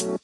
Pagi 0.00 0.08
ini 0.08 0.16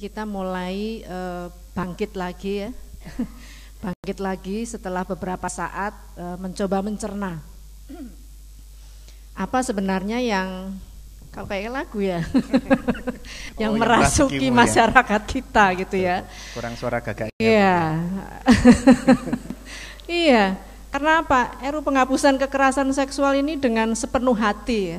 kita 0.00 0.24
mulai 0.24 1.04
uh, 1.04 1.52
bangkit 1.76 2.16
lagi 2.16 2.64
ya, 2.64 2.72
bangkit 3.84 4.16
lagi 4.16 4.64
setelah 4.64 5.04
beberapa 5.04 5.52
saat 5.52 5.92
uh, 6.16 6.40
mencoba 6.40 6.80
mencerna. 6.80 7.44
Apa 9.44 9.60
sebenarnya 9.60 10.24
yang 10.24 10.72
kalau 11.36 11.52
kayak 11.52 11.68
lagu 11.68 12.00
ya, 12.00 12.24
yang 13.60 13.76
oh, 13.76 13.80
merasuki 13.84 14.48
yang 14.48 14.56
masyarakat 14.56 15.20
ya. 15.20 15.28
kita 15.28 15.64
gitu 15.84 15.96
ya. 16.00 16.24
Kurang 16.56 16.80
suara 16.80 16.96
gagak. 17.04 17.28
Iya, 17.36 18.00
iya. 20.08 20.56
Karena 20.88 21.20
apa? 21.20 21.60
RU 21.60 21.84
penghapusan 21.84 22.40
kekerasan 22.40 22.88
seksual 22.96 23.36
ini 23.36 23.60
dengan 23.60 23.92
sepenuh 23.92 24.32
hati 24.32 24.96
ya. 24.96 24.98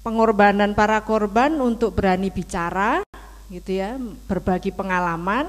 Pengorbanan 0.00 0.72
para 0.72 0.96
korban 1.04 1.52
untuk 1.60 1.92
berani 1.92 2.32
bicara, 2.32 3.04
gitu 3.52 3.84
ya, 3.84 4.00
berbagi 4.24 4.72
pengalaman. 4.72 5.44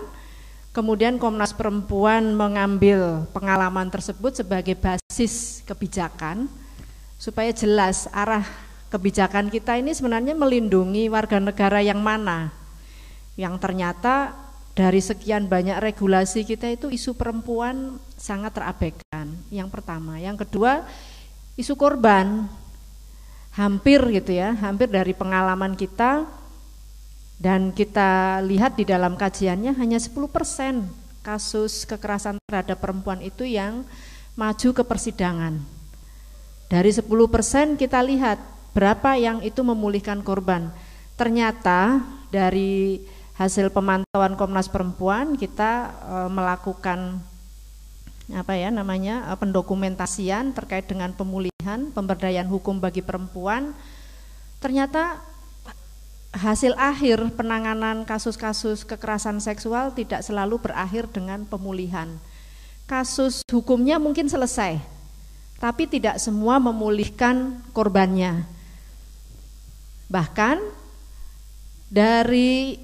Kemudian 0.75 1.15
Komnas 1.15 1.55
Perempuan 1.55 2.35
mengambil 2.35 3.23
pengalaman 3.31 3.87
tersebut 3.87 4.43
sebagai 4.43 4.75
basis 4.75 5.63
kebijakan 5.63 6.51
supaya 7.15 7.55
jelas 7.55 8.11
arah 8.11 8.43
kebijakan 8.89 9.49
kita 9.49 9.77
ini 9.79 9.91
sebenarnya 9.91 10.37
melindungi 10.37 11.09
warga 11.09 11.41
negara 11.41 11.81
yang 11.81 11.99
mana. 11.99 12.53
Yang 13.35 13.55
ternyata 13.59 14.45
dari 14.75 14.99
sekian 14.99 15.47
banyak 15.47 15.79
regulasi 15.79 16.43
kita 16.43 16.67
itu 16.67 16.91
isu 16.91 17.15
perempuan 17.15 17.95
sangat 18.19 18.55
terabaikan. 18.55 19.31
Yang 19.47 19.69
pertama, 19.71 20.19
yang 20.19 20.35
kedua 20.35 20.83
isu 21.55 21.79
korban 21.79 22.47
hampir 23.55 24.03
gitu 24.11 24.35
ya, 24.35 24.51
hampir 24.59 24.91
dari 24.91 25.15
pengalaman 25.15 25.79
kita 25.79 26.27
dan 27.39 27.71
kita 27.71 28.39
lihat 28.43 28.75
di 28.79 28.83
dalam 28.87 29.15
kajiannya 29.15 29.75
hanya 29.75 29.99
10% 29.99 30.23
kasus 31.23 31.87
kekerasan 31.87 32.39
terhadap 32.47 32.79
perempuan 32.79 33.19
itu 33.23 33.47
yang 33.47 33.83
maju 34.35 34.69
ke 34.75 34.83
persidangan. 34.83 35.59
Dari 36.67 36.91
10% 36.91 37.79
kita 37.79 37.99
lihat 38.03 38.54
berapa 38.75 39.15
yang 39.15 39.39
itu 39.39 39.63
memulihkan 39.63 40.19
korban. 40.19 40.67
Ternyata 41.15 42.03
dari 42.27 42.99
hasil 43.39 43.71
pemantauan 43.71 44.35
Komnas 44.35 44.67
Perempuan 44.67 45.39
kita 45.39 45.95
e, 46.03 46.15
melakukan 46.27 47.23
apa 48.35 48.53
ya 48.59 48.67
namanya 48.67 49.31
e, 49.31 49.39
pendokumentasian 49.39 50.51
terkait 50.51 50.83
dengan 50.91 51.15
pemulihan 51.15 51.87
pemberdayaan 51.95 52.51
hukum 52.51 52.83
bagi 52.83 52.99
perempuan. 52.99 53.71
Ternyata 54.59 55.23
hasil 56.35 56.75
akhir 56.75 57.23
penanganan 57.39 58.03
kasus-kasus 58.03 58.83
kekerasan 58.83 59.39
seksual 59.39 59.95
tidak 59.95 60.19
selalu 60.19 60.59
berakhir 60.59 61.07
dengan 61.07 61.47
pemulihan. 61.47 62.11
Kasus 62.85 63.39
hukumnya 63.47 63.97
mungkin 63.97 64.27
selesai, 64.27 64.77
tapi 65.57 65.87
tidak 65.87 66.19
semua 66.19 66.59
memulihkan 66.59 67.63
korbannya. 67.71 68.54
Bahkan 70.09 70.61
dari 71.89 72.77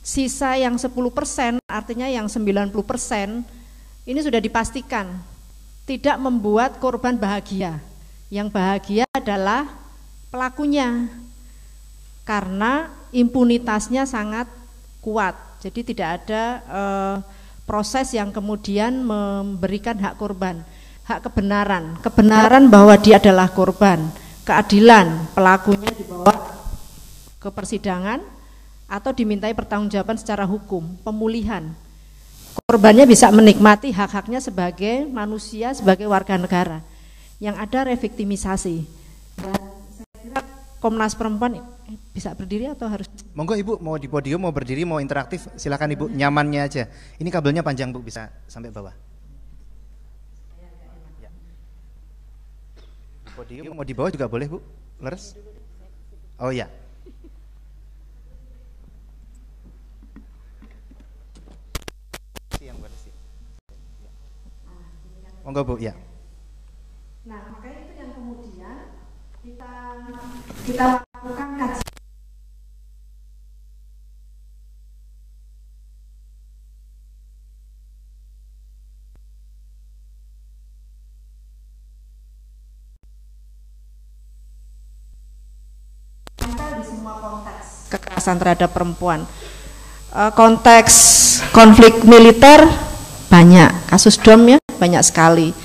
sisa 0.00 0.56
yang 0.56 0.80
10% 0.80 1.60
artinya 1.68 2.08
yang 2.08 2.26
90% 2.26 2.72
ini 4.08 4.20
sudah 4.24 4.40
dipastikan 4.40 5.06
tidak 5.84 6.16
membuat 6.22 6.78
korban 6.80 7.18
bahagia. 7.18 7.82
Yang 8.30 8.48
bahagia 8.54 9.06
adalah 9.10 9.66
pelakunya 10.30 11.10
karena 12.22 12.88
impunitasnya 13.10 14.06
sangat 14.06 14.46
kuat. 15.02 15.34
Jadi 15.60 15.92
tidak 15.92 16.22
ada 16.22 16.44
e, 16.62 16.82
proses 17.66 18.14
yang 18.14 18.30
kemudian 18.30 19.02
memberikan 19.02 19.98
hak 19.98 20.14
korban, 20.14 20.62
hak 21.04 21.26
kebenaran, 21.26 21.98
kebenaran 22.00 22.70
bahwa 22.70 22.94
dia 22.96 23.18
adalah 23.18 23.50
korban, 23.50 23.98
keadilan 24.44 25.30
pelakunya 25.36 25.90
dibawa 25.92 26.34
ke 27.40 27.48
persidangan 27.48 28.20
atau 28.90 29.14
dimintai 29.14 29.54
pertanggungjawaban 29.54 30.18
secara 30.18 30.42
hukum, 30.44 30.98
pemulihan. 31.06 31.70
Korbannya 32.66 33.06
bisa 33.06 33.30
menikmati 33.30 33.94
hak-haknya 33.94 34.42
sebagai 34.42 35.06
manusia, 35.06 35.70
sebagai 35.70 36.10
warga 36.10 36.34
negara. 36.34 36.82
Yang 37.38 37.56
ada 37.62 37.78
reviktimisasi. 37.94 38.84
Komnas 40.80 41.12
Perempuan 41.14 41.60
bisa 42.10 42.32
berdiri 42.32 42.72
atau 42.72 42.88
harus? 42.88 43.06
Monggo 43.36 43.52
Ibu 43.52 43.84
mau 43.84 44.00
di 44.00 44.08
podium 44.08 44.48
mau 44.48 44.52
berdiri 44.52 44.88
mau 44.88 44.96
interaktif 44.96 45.46
silakan 45.54 45.92
Ibu 45.92 46.04
nyamannya 46.08 46.60
aja. 46.64 46.88
Ini 47.20 47.28
kabelnya 47.28 47.60
panjang 47.60 47.92
Bu 47.92 48.00
bisa 48.00 48.32
sampai 48.48 48.72
bawah. 48.72 48.96
Ya. 51.20 51.30
Di 53.28 53.29
podium 53.40 53.72
mau 53.72 53.88
di 53.88 53.96
bawah 53.96 54.12
juga 54.12 54.28
boleh 54.28 54.44
Bu, 54.52 54.60
leres? 55.00 55.32
Oh 56.36 56.52
ya. 56.52 56.68
Monggo 65.40 65.64
Bu 65.64 65.74
ya. 65.80 65.96
Nah 67.24 67.40
makanya 67.48 67.80
itu 67.88 67.92
yang 67.96 68.12
kemudian 68.12 68.76
kita 69.40 69.72
kita 70.68 70.86
kekerasan 88.20 88.36
terhadap 88.36 88.70
perempuan. 88.76 89.24
Eh, 90.12 90.32
konteks 90.36 90.94
konflik 91.56 92.04
militer 92.04 92.68
banyak, 93.32 93.72
kasus 93.88 94.20
dom 94.20 94.44
ya 94.44 94.58
banyak 94.76 95.00
sekali 95.00 95.56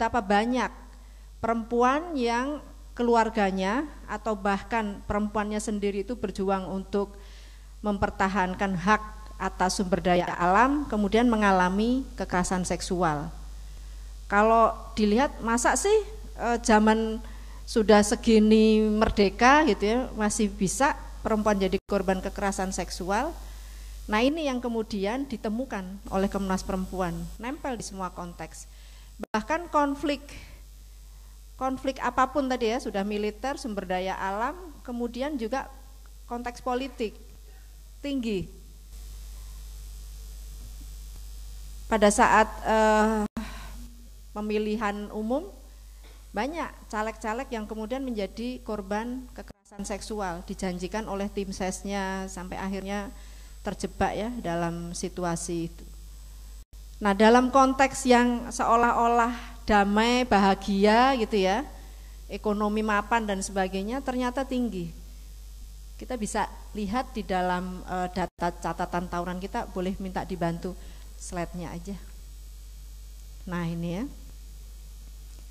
betapa 0.00 0.24
banyak 0.24 0.72
perempuan 1.44 2.16
yang 2.16 2.64
keluarganya 2.96 3.84
atau 4.08 4.32
bahkan 4.32 5.04
perempuannya 5.04 5.60
sendiri 5.60 6.08
itu 6.08 6.16
berjuang 6.16 6.64
untuk 6.72 7.20
mempertahankan 7.84 8.80
hak 8.80 9.02
atas 9.40 9.80
sumber 9.80 10.00
daya 10.04 10.28
alam 10.36 10.84
kemudian 10.88 11.28
mengalami 11.28 12.04
kekerasan 12.16 12.64
seksual. 12.64 13.28
Kalau 14.30 14.70
dilihat 14.94 15.42
masa 15.42 15.74
sih 15.74 16.06
e, 16.38 16.48
zaman 16.62 17.18
sudah 17.66 18.06
segini 18.06 18.78
merdeka 18.86 19.66
gitu 19.66 19.82
ya 19.82 19.98
masih 20.14 20.46
bisa 20.46 20.94
perempuan 21.26 21.58
jadi 21.58 21.74
korban 21.90 22.22
kekerasan 22.22 22.70
seksual. 22.70 23.34
Nah, 24.06 24.22
ini 24.22 24.46
yang 24.46 24.58
kemudian 24.62 25.26
ditemukan 25.26 25.86
oleh 26.10 26.26
Komnas 26.26 26.66
Perempuan, 26.66 27.14
nempel 27.42 27.78
di 27.78 27.82
semua 27.86 28.10
konteks 28.10 28.70
bahkan 29.28 29.68
konflik 29.68 30.24
konflik 31.60 32.00
apa 32.00 32.32
pun 32.32 32.48
tadi 32.48 32.72
ya 32.72 32.80
sudah 32.80 33.04
militer 33.04 33.60
sumber 33.60 33.84
daya 33.84 34.16
alam 34.16 34.56
kemudian 34.80 35.36
juga 35.36 35.68
konteks 36.24 36.64
politik 36.64 37.12
tinggi 38.00 38.48
pada 41.84 42.08
saat 42.08 42.48
uh, 42.64 43.29
pemilihan 44.40 45.12
umum 45.12 45.44
banyak 46.32 46.72
caleg-caleg 46.88 47.52
yang 47.52 47.68
kemudian 47.68 48.00
menjadi 48.00 48.64
korban 48.64 49.28
kekerasan 49.36 49.84
seksual 49.84 50.40
dijanjikan 50.48 51.04
oleh 51.04 51.28
tim 51.28 51.52
sesnya 51.52 52.24
sampai 52.32 52.56
akhirnya 52.56 53.12
terjebak 53.60 54.16
ya 54.16 54.30
dalam 54.40 54.96
situasi 54.96 55.68
itu 55.68 55.84
Nah, 57.00 57.16
dalam 57.16 57.48
konteks 57.48 58.04
yang 58.04 58.52
seolah-olah 58.52 59.32
damai, 59.64 60.28
bahagia 60.28 61.16
gitu 61.16 61.40
ya, 61.40 61.64
ekonomi 62.28 62.84
mapan 62.84 63.24
dan 63.24 63.40
sebagainya 63.40 64.04
ternyata 64.04 64.44
tinggi. 64.44 64.92
Kita 65.96 66.20
bisa 66.20 66.44
lihat 66.76 67.16
di 67.16 67.24
dalam 67.24 67.80
uh, 67.88 68.04
data 68.12 68.52
catatan 68.52 69.08
tahunan 69.08 69.40
kita, 69.40 69.72
boleh 69.72 69.96
minta 69.96 70.28
dibantu 70.28 70.76
slide-nya 71.16 71.72
aja. 71.72 71.96
Nah, 73.48 73.64
ini 73.64 73.88
ya. 73.96 74.04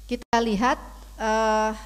Kita 0.10 0.42
lihat 0.42 0.82
uh, 1.22 1.78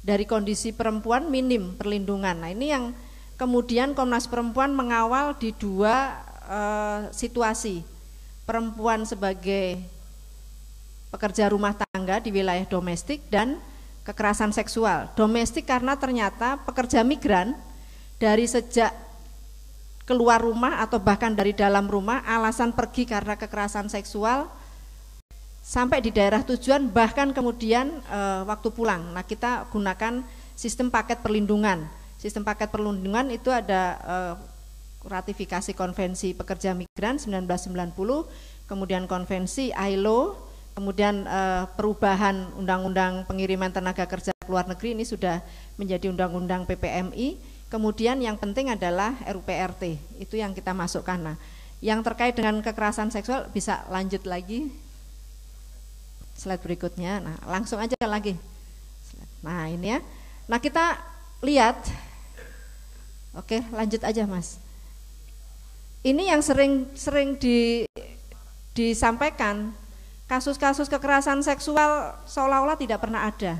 dari 0.00 0.24
kondisi 0.24 0.72
perempuan 0.72 1.28
minim 1.28 1.76
perlindungan. 1.76 2.40
Nah, 2.40 2.48
ini 2.48 2.72
yang 2.72 2.96
kemudian 3.36 3.92
Komnas 3.92 4.24
Perempuan 4.24 4.72
mengawal 4.72 5.36
di 5.36 5.52
dua 5.52 6.16
uh, 6.48 7.12
situasi. 7.12 7.84
Perempuan 8.48 9.04
sebagai 9.04 9.84
pekerja 11.12 11.52
rumah 11.52 11.76
tangga 11.76 12.24
di 12.24 12.32
wilayah 12.32 12.64
domestik 12.64 13.20
dan 13.28 13.60
kekerasan 14.08 14.56
seksual. 14.56 15.12
Domestik 15.12 15.68
karena 15.68 15.92
ternyata 16.00 16.56
pekerja 16.64 17.04
migran 17.04 17.52
dari 18.16 18.48
sejak 18.48 18.96
keluar 20.08 20.40
rumah 20.40 20.80
atau 20.80 20.96
bahkan 20.96 21.36
dari 21.36 21.52
dalam 21.52 21.84
rumah 21.84 22.24
alasan 22.24 22.72
pergi 22.72 23.04
karena 23.04 23.36
kekerasan 23.36 23.92
seksual 23.92 24.48
sampai 25.68 26.00
di 26.00 26.08
daerah 26.08 26.40
tujuan 26.40 26.88
bahkan 26.88 27.28
kemudian 27.36 27.92
e, 28.08 28.20
waktu 28.48 28.72
pulang. 28.72 29.12
Nah, 29.12 29.20
kita 29.20 29.68
gunakan 29.68 30.24
sistem 30.56 30.88
paket 30.88 31.20
perlindungan. 31.20 31.84
Sistem 32.16 32.40
paket 32.40 32.72
perlindungan 32.72 33.28
itu 33.28 33.52
ada 33.52 34.00
e, 34.00 34.16
ratifikasi 35.04 35.76
konvensi 35.76 36.32
pekerja 36.32 36.72
migran 36.72 37.20
1990, 37.20 37.92
kemudian 38.64 39.04
konvensi 39.04 39.68
ILO, 39.76 40.40
kemudian 40.72 41.28
e, 41.28 41.40
perubahan 41.76 42.48
undang-undang 42.56 43.28
pengiriman 43.28 43.68
tenaga 43.68 44.08
kerja 44.08 44.32
ke 44.32 44.48
luar 44.48 44.64
negeri 44.64 44.96
ini 44.96 45.04
sudah 45.04 45.44
menjadi 45.76 46.08
undang-undang 46.08 46.64
PPMI. 46.64 47.60
Kemudian 47.68 48.16
yang 48.24 48.40
penting 48.40 48.72
adalah 48.72 49.12
RUPRT, 49.28 50.00
itu 50.16 50.40
yang 50.40 50.56
kita 50.56 50.72
masukkan. 50.72 51.20
Nah, 51.20 51.36
yang 51.84 52.00
terkait 52.00 52.32
dengan 52.32 52.64
kekerasan 52.64 53.12
seksual 53.12 53.52
bisa 53.52 53.84
lanjut 53.92 54.24
lagi 54.24 54.87
slide 56.38 56.62
berikutnya. 56.62 57.18
Nah, 57.18 57.36
langsung 57.50 57.82
aja 57.82 57.98
lagi. 58.06 58.38
Nah, 59.42 59.66
ini 59.66 59.98
ya. 59.98 60.00
Nah, 60.46 60.62
kita 60.62 60.94
lihat. 61.42 61.76
Oke, 63.34 63.60
lanjut 63.74 64.00
aja, 64.06 64.22
Mas. 64.24 64.62
Ini 66.06 66.30
yang 66.30 66.40
sering 66.40 66.86
sering 66.94 67.34
di 67.36 67.82
disampaikan 68.72 69.74
kasus-kasus 70.30 70.86
kekerasan 70.86 71.42
seksual 71.42 72.14
seolah-olah 72.30 72.78
tidak 72.78 73.02
pernah 73.02 73.26
ada. 73.26 73.58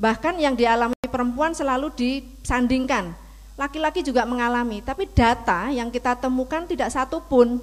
Bahkan 0.00 0.40
yang 0.40 0.56
dialami 0.56 0.96
perempuan 1.12 1.52
selalu 1.52 1.92
disandingkan. 1.92 3.12
Laki-laki 3.60 4.00
juga 4.00 4.24
mengalami, 4.24 4.80
tapi 4.80 5.04
data 5.04 5.68
yang 5.68 5.92
kita 5.92 6.16
temukan 6.16 6.64
tidak 6.64 6.88
satu 6.88 7.20
pun 7.20 7.60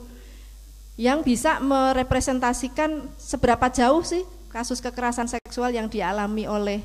yang 0.97 1.21
bisa 1.21 1.61
merepresentasikan 1.61 3.05
seberapa 3.21 3.69
jauh 3.69 4.01
sih 4.01 4.25
kasus 4.49 4.81
kekerasan 4.81 5.29
seksual 5.29 5.69
yang 5.69 5.85
dialami 5.85 6.49
oleh 6.49 6.81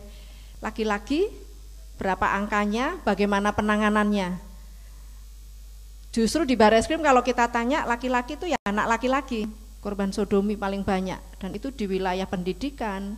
laki-laki, 0.60 1.32
berapa 1.96 2.36
angkanya, 2.36 3.00
bagaimana 3.08 3.56
penanganannya. 3.56 4.36
Justru 6.12 6.44
di 6.44 6.60
Bareskrim 6.60 7.00
kalau 7.00 7.24
kita 7.24 7.48
tanya 7.48 7.88
laki-laki 7.88 8.36
itu 8.36 8.52
ya 8.52 8.60
anak 8.68 9.00
laki-laki, 9.00 9.48
korban 9.80 10.12
sodomi 10.12 10.60
paling 10.60 10.84
banyak 10.84 11.16
dan 11.40 11.56
itu 11.56 11.72
di 11.72 11.88
wilayah 11.88 12.28
pendidikan, 12.28 13.16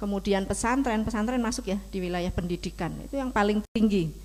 kemudian 0.00 0.48
pesantren, 0.48 1.04
pesantren 1.04 1.44
masuk 1.44 1.68
ya 1.68 1.78
di 1.92 2.00
wilayah 2.00 2.32
pendidikan, 2.32 2.96
itu 3.04 3.20
yang 3.20 3.28
paling 3.28 3.60
tinggi. 3.76 4.16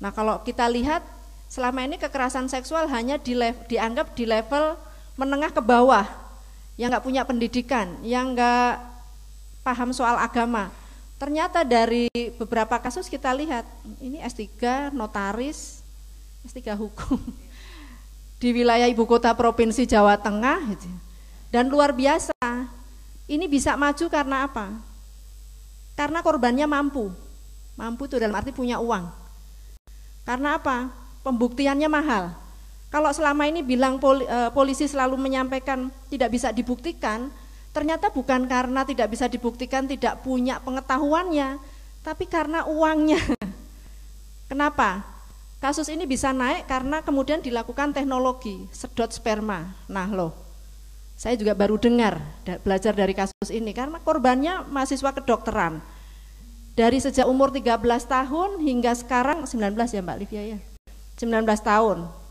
Nah 0.00 0.08
kalau 0.16 0.40
kita 0.40 0.64
lihat 0.72 1.04
selama 1.52 1.84
ini 1.84 2.00
kekerasan 2.00 2.48
seksual 2.48 2.88
hanya 2.88 3.20
di 3.20 3.36
dianggap 3.68 4.16
di 4.16 4.24
level 4.24 4.80
menengah 5.14 5.50
ke 5.54 5.62
bawah 5.62 6.06
yang 6.74 6.90
nggak 6.90 7.06
punya 7.06 7.22
pendidikan, 7.22 7.94
yang 8.02 8.34
nggak 8.34 8.82
paham 9.62 9.94
soal 9.94 10.18
agama. 10.18 10.70
Ternyata 11.16 11.62
dari 11.62 12.10
beberapa 12.36 12.76
kasus 12.82 13.06
kita 13.06 13.30
lihat 13.32 13.64
ini 14.02 14.18
S3 14.20 14.90
notaris, 14.90 15.80
S3 16.42 16.74
hukum 16.74 17.16
di 18.42 18.50
wilayah 18.50 18.90
ibu 18.90 19.06
kota 19.06 19.32
provinsi 19.32 19.86
Jawa 19.86 20.18
Tengah 20.18 20.60
gitu. 20.74 20.90
dan 21.54 21.70
luar 21.70 21.94
biasa. 21.94 22.34
Ini 23.24 23.48
bisa 23.48 23.72
maju 23.72 24.04
karena 24.12 24.44
apa? 24.44 24.68
Karena 25.96 26.20
korbannya 26.20 26.68
mampu. 26.68 27.08
Mampu 27.78 28.04
itu 28.04 28.20
dalam 28.20 28.36
arti 28.36 28.52
punya 28.52 28.76
uang. 28.82 29.08
Karena 30.28 30.60
apa? 30.60 30.92
Pembuktiannya 31.24 31.88
mahal. 31.88 32.43
Kalau 32.94 33.10
selama 33.10 33.50
ini 33.50 33.66
bilang 33.66 33.98
eh, 33.98 34.54
polisi 34.54 34.86
selalu 34.86 35.18
menyampaikan 35.18 35.90
tidak 36.06 36.30
bisa 36.30 36.54
dibuktikan, 36.54 37.26
ternyata 37.74 38.14
bukan 38.14 38.46
karena 38.46 38.86
tidak 38.86 39.10
bisa 39.10 39.26
dibuktikan 39.26 39.90
tidak 39.90 40.22
punya 40.22 40.62
pengetahuannya, 40.62 41.58
tapi 42.06 42.30
karena 42.30 42.62
uangnya. 42.70 43.18
Kenapa? 44.50 45.02
Kasus 45.58 45.90
ini 45.90 46.06
bisa 46.06 46.30
naik 46.30 46.70
karena 46.70 47.02
kemudian 47.02 47.42
dilakukan 47.42 47.90
teknologi 47.90 48.62
sedot 48.70 49.10
sperma. 49.10 49.74
Nah 49.90 50.06
loh, 50.14 50.30
saya 51.18 51.34
juga 51.34 51.50
baru 51.50 51.74
dengar 51.74 52.22
belajar 52.62 52.94
dari 52.94 53.10
kasus 53.10 53.50
ini 53.50 53.74
karena 53.74 53.98
korbannya 54.06 54.70
mahasiswa 54.70 55.10
kedokteran. 55.10 55.82
Dari 56.78 57.02
sejak 57.02 57.26
umur 57.26 57.50
13 57.50 57.74
tahun 58.06 58.62
hingga 58.62 58.94
sekarang 58.94 59.50
19 59.50 59.82
ya 59.82 59.98
Mbak 59.98 60.18
Livia 60.22 60.42
ya. 60.54 60.58
19 61.18 61.42
tahun 61.58 62.22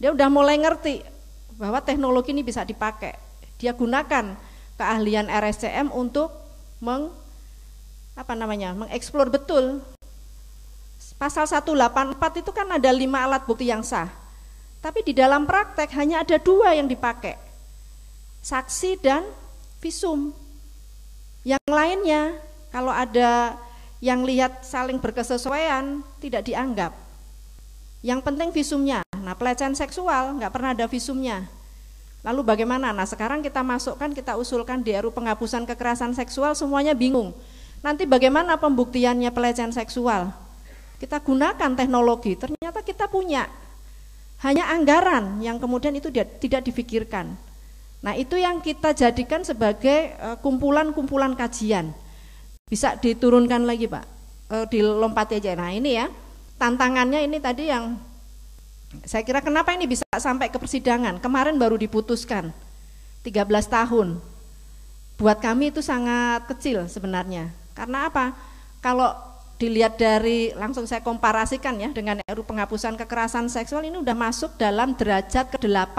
dia 0.00 0.16
udah 0.16 0.32
mulai 0.32 0.56
ngerti 0.56 1.04
bahwa 1.60 1.84
teknologi 1.84 2.32
ini 2.32 2.40
bisa 2.40 2.64
dipakai. 2.64 3.20
Dia 3.60 3.76
gunakan 3.76 4.32
keahlian 4.80 5.28
RSCM 5.28 5.92
untuk 5.92 6.32
meng 6.80 7.12
apa 8.16 8.32
namanya? 8.32 8.72
mengeksplor 8.72 9.28
betul. 9.28 9.84
Pasal 11.20 11.44
184 11.44 12.16
itu 12.40 12.48
kan 12.48 12.64
ada 12.72 12.88
lima 12.88 13.28
alat 13.28 13.44
bukti 13.44 13.68
yang 13.68 13.84
sah. 13.84 14.08
Tapi 14.80 15.04
di 15.04 15.12
dalam 15.12 15.44
praktek 15.44 15.92
hanya 16.00 16.24
ada 16.24 16.40
dua 16.40 16.72
yang 16.72 16.88
dipakai. 16.88 17.36
Saksi 18.40 18.96
dan 19.04 19.28
visum. 19.84 20.32
Yang 21.44 21.60
lainnya 21.68 22.40
kalau 22.72 22.88
ada 22.88 23.60
yang 24.00 24.24
lihat 24.24 24.64
saling 24.64 24.96
berkesesuaian 24.96 26.00
tidak 26.24 26.48
dianggap. 26.48 26.96
Yang 28.00 28.20
penting 28.24 28.48
visumnya. 28.52 29.04
Nah 29.20 29.36
pelecehan 29.36 29.76
seksual 29.76 30.40
nggak 30.40 30.52
pernah 30.52 30.72
ada 30.72 30.88
visumnya. 30.88 31.44
Lalu 32.20 32.44
bagaimana? 32.44 32.92
Nah 32.92 33.08
sekarang 33.08 33.40
kita 33.40 33.64
masukkan, 33.64 34.12
kita 34.12 34.36
usulkan 34.36 34.84
di 34.84 34.92
RU 34.96 35.12
penghapusan 35.12 35.64
kekerasan 35.64 36.12
seksual 36.12 36.52
semuanya 36.52 36.92
bingung. 36.92 37.32
Nanti 37.80 38.04
bagaimana 38.04 38.60
pembuktiannya 38.60 39.32
pelecehan 39.32 39.72
seksual? 39.72 40.28
Kita 41.00 41.16
gunakan 41.24 41.72
teknologi, 41.72 42.36
ternyata 42.36 42.84
kita 42.84 43.08
punya. 43.08 43.48
Hanya 44.44 44.68
anggaran 44.68 45.40
yang 45.40 45.56
kemudian 45.56 45.96
itu 45.96 46.12
tidak 46.12 46.60
difikirkan. 46.64 47.36
Nah 48.00 48.16
itu 48.16 48.36
yang 48.36 48.60
kita 48.60 48.92
jadikan 48.96 49.44
sebagai 49.44 50.12
eh, 50.12 50.36
kumpulan-kumpulan 50.44 51.36
kajian. 51.36 51.92
Bisa 52.68 52.96
diturunkan 53.00 53.64
lagi 53.64 53.88
Pak, 53.88 54.04
eh, 54.52 54.66
dilompati 54.68 55.40
aja. 55.40 55.56
Nah 55.56 55.72
ini 55.72 55.96
ya, 55.96 56.08
tantangannya 56.60 57.24
ini 57.24 57.40
tadi 57.40 57.72
yang 57.72 57.96
saya 59.08 59.24
kira 59.24 59.40
kenapa 59.40 59.72
ini 59.72 59.88
bisa 59.88 60.04
sampai 60.12 60.52
ke 60.52 60.60
persidangan? 60.60 61.16
Kemarin 61.24 61.56
baru 61.56 61.80
diputuskan 61.80 62.52
13 63.24 63.48
tahun. 63.64 64.20
Buat 65.16 65.40
kami 65.40 65.72
itu 65.72 65.80
sangat 65.80 66.44
kecil 66.52 66.84
sebenarnya. 66.84 67.48
Karena 67.72 68.12
apa? 68.12 68.36
Kalau 68.84 69.16
dilihat 69.60 70.00
dari 70.00 70.52
langsung 70.56 70.88
saya 70.88 71.04
komparasikan 71.04 71.76
ya 71.76 71.88
dengan 71.92 72.20
RU 72.24 72.44
penghapusan 72.44 72.96
kekerasan 72.96 73.48
seksual 73.52 73.84
ini 73.84 74.00
udah 74.00 74.16
masuk 74.16 74.56
dalam 74.56 74.96
derajat 74.96 75.52
ke-8. 75.52 75.96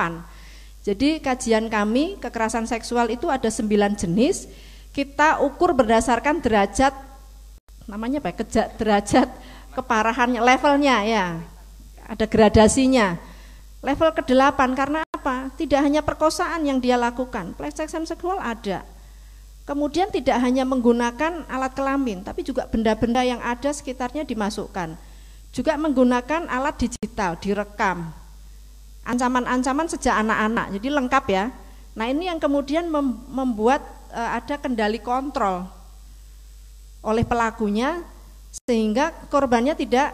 Jadi 0.82 1.22
kajian 1.22 1.70
kami 1.70 2.18
kekerasan 2.18 2.66
seksual 2.66 3.14
itu 3.14 3.30
ada 3.30 3.50
9 3.50 3.70
jenis. 3.98 4.50
Kita 4.92 5.40
ukur 5.46 5.78
berdasarkan 5.78 6.42
derajat 6.42 6.92
namanya 7.86 8.20
apa? 8.20 8.34
Ya? 8.34 8.66
Derajat 8.76 9.30
keparahannya, 9.74 10.44
levelnya 10.44 11.04
ya. 11.04 11.26
Ada 12.08 12.28
gradasinya. 12.28 13.16
Level 13.82 14.14
ke-8 14.14 14.60
karena 14.78 15.02
apa? 15.10 15.50
Tidak 15.58 15.82
hanya 15.82 16.06
perkosaan 16.06 16.68
yang 16.68 16.78
dia 16.78 17.00
lakukan, 17.00 17.58
pelecehan 17.58 18.06
seksual 18.06 18.38
ada. 18.38 18.86
Kemudian 19.66 20.12
tidak 20.14 20.38
hanya 20.42 20.68
menggunakan 20.68 21.48
alat 21.50 21.74
kelamin, 21.74 22.22
tapi 22.22 22.46
juga 22.46 22.70
benda-benda 22.70 23.26
yang 23.26 23.42
ada 23.42 23.72
sekitarnya 23.74 24.28
dimasukkan. 24.28 24.94
Juga 25.50 25.74
menggunakan 25.80 26.46
alat 26.50 26.76
digital, 26.78 27.38
direkam. 27.42 28.14
Ancaman-ancaman 29.02 29.90
sejak 29.90 30.14
anak-anak, 30.14 30.78
jadi 30.78 30.88
lengkap 30.94 31.26
ya. 31.30 31.46
Nah 31.98 32.06
ini 32.06 32.30
yang 32.30 32.38
kemudian 32.38 32.86
membuat 33.32 33.82
eh, 34.14 34.30
ada 34.38 34.62
kendali 34.62 35.02
kontrol 35.02 35.66
oleh 37.02 37.26
pelakunya 37.26 38.06
sehingga 38.52 39.16
korbannya 39.32 39.74
tidak 39.74 40.12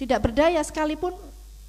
tidak 0.00 0.24
berdaya 0.24 0.60
sekalipun 0.64 1.14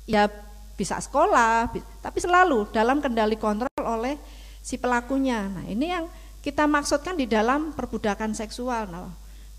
ya 0.07 0.31
bisa 0.75 0.99
sekolah, 0.99 1.71
tapi 2.03 2.17
selalu 2.19 2.67
dalam 2.71 2.99
kendali 2.99 3.39
kontrol 3.39 3.71
oleh 3.79 4.19
si 4.59 4.75
pelakunya. 4.75 5.47
Nah, 5.47 5.65
ini 5.67 5.93
yang 5.93 6.05
kita 6.43 6.67
maksudkan 6.67 7.15
di 7.15 7.29
dalam 7.29 7.71
perbudakan 7.71 8.35
seksual. 8.35 8.89
Nah, 8.91 9.13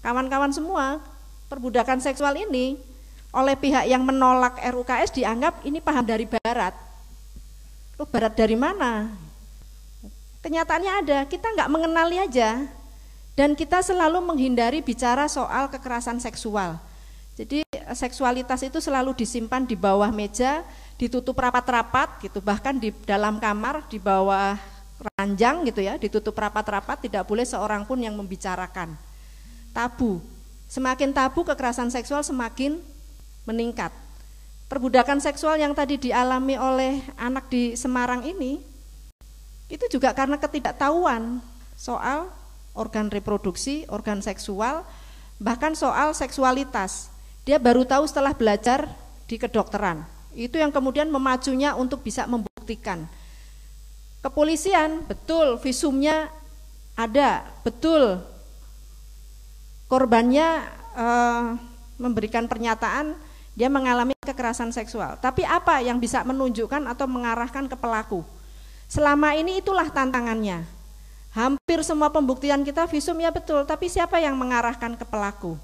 kawan-kawan 0.04 0.52
semua 0.52 1.00
perbudakan 1.48 2.02
seksual 2.02 2.36
ini 2.36 2.76
oleh 3.32 3.56
pihak 3.56 3.88
yang 3.88 4.04
menolak 4.04 4.60
RUKS 4.60 5.16
dianggap 5.16 5.64
ini 5.64 5.80
paham 5.80 6.04
dari 6.04 6.28
barat. 6.28 6.74
Loh, 7.96 8.08
barat 8.08 8.36
dari 8.36 8.56
mana? 8.56 9.12
Kenyataannya 10.44 10.92
ada, 11.00 11.18
kita 11.24 11.48
nggak 11.52 11.70
mengenali 11.72 12.16
aja. 12.22 12.64
Dan 13.36 13.52
kita 13.52 13.84
selalu 13.84 14.24
menghindari 14.24 14.80
bicara 14.80 15.28
soal 15.28 15.68
kekerasan 15.68 16.16
seksual. 16.16 16.80
Jadi 17.36 17.60
seksualitas 17.92 18.64
itu 18.64 18.80
selalu 18.80 19.12
disimpan 19.12 19.68
di 19.68 19.76
bawah 19.76 20.08
meja, 20.08 20.64
ditutup 20.96 21.36
rapat-rapat 21.36 22.24
gitu, 22.24 22.40
bahkan 22.40 22.80
di 22.80 22.96
dalam 23.04 23.36
kamar 23.36 23.84
di 23.92 24.00
bawah 24.00 24.56
ranjang 25.20 25.68
gitu 25.68 25.84
ya, 25.84 26.00
ditutup 26.00 26.32
rapat-rapat, 26.32 27.04
tidak 27.04 27.28
boleh 27.28 27.44
seorang 27.44 27.84
pun 27.84 28.00
yang 28.00 28.16
membicarakan. 28.16 28.96
Tabu. 29.76 30.24
Semakin 30.66 31.12
tabu 31.12 31.44
kekerasan 31.44 31.92
seksual 31.92 32.24
semakin 32.24 32.80
meningkat. 33.44 33.92
Perbudakan 34.66 35.20
seksual 35.20 35.60
yang 35.60 35.76
tadi 35.76 35.94
dialami 36.00 36.56
oleh 36.58 37.04
anak 37.20 37.52
di 37.52 37.76
Semarang 37.78 38.24
ini 38.26 38.58
itu 39.70 39.86
juga 39.92 40.10
karena 40.10 40.40
ketidaktahuan 40.40 41.38
soal 41.78 42.32
organ 42.76 43.08
reproduksi, 43.08 43.88
organ 43.88 44.20
seksual, 44.20 44.84
bahkan 45.40 45.72
soal 45.72 46.12
seksualitas. 46.12 47.10
Dia 47.48 47.56
baru 47.56 47.88
tahu 47.88 48.04
setelah 48.04 48.36
belajar 48.36 48.86
di 49.26 49.40
kedokteran. 49.40 50.04
Itu 50.36 50.60
yang 50.60 50.70
kemudian 50.70 51.08
memacunya 51.08 51.72
untuk 51.74 52.04
bisa 52.04 52.28
membuktikan. 52.28 53.08
Kepolisian, 54.20 55.06
betul 55.08 55.56
visumnya 55.58 56.28
ada, 56.98 57.46
betul 57.62 58.20
korbannya 59.86 60.66
e, 60.98 61.06
memberikan 61.96 62.50
pernyataan 62.50 63.14
dia 63.56 63.72
mengalami 63.72 64.12
kekerasan 64.20 64.68
seksual. 64.74 65.16
Tapi 65.16 65.40
apa 65.46 65.80
yang 65.80 65.96
bisa 65.96 66.20
menunjukkan 66.26 66.84
atau 66.92 67.08
mengarahkan 67.08 67.70
ke 67.72 67.76
pelaku? 67.78 68.20
Selama 68.84 69.32
ini 69.32 69.64
itulah 69.64 69.88
tantangannya. 69.88 70.75
Hampir 71.36 71.84
semua 71.84 72.08
pembuktian 72.08 72.64
kita 72.64 72.88
visum 72.88 73.20
ya 73.20 73.28
betul, 73.28 73.68
tapi 73.68 73.92
siapa 73.92 74.16
yang 74.16 74.40
mengarahkan 74.40 74.96
ke 74.96 75.04
pelaku? 75.04 75.60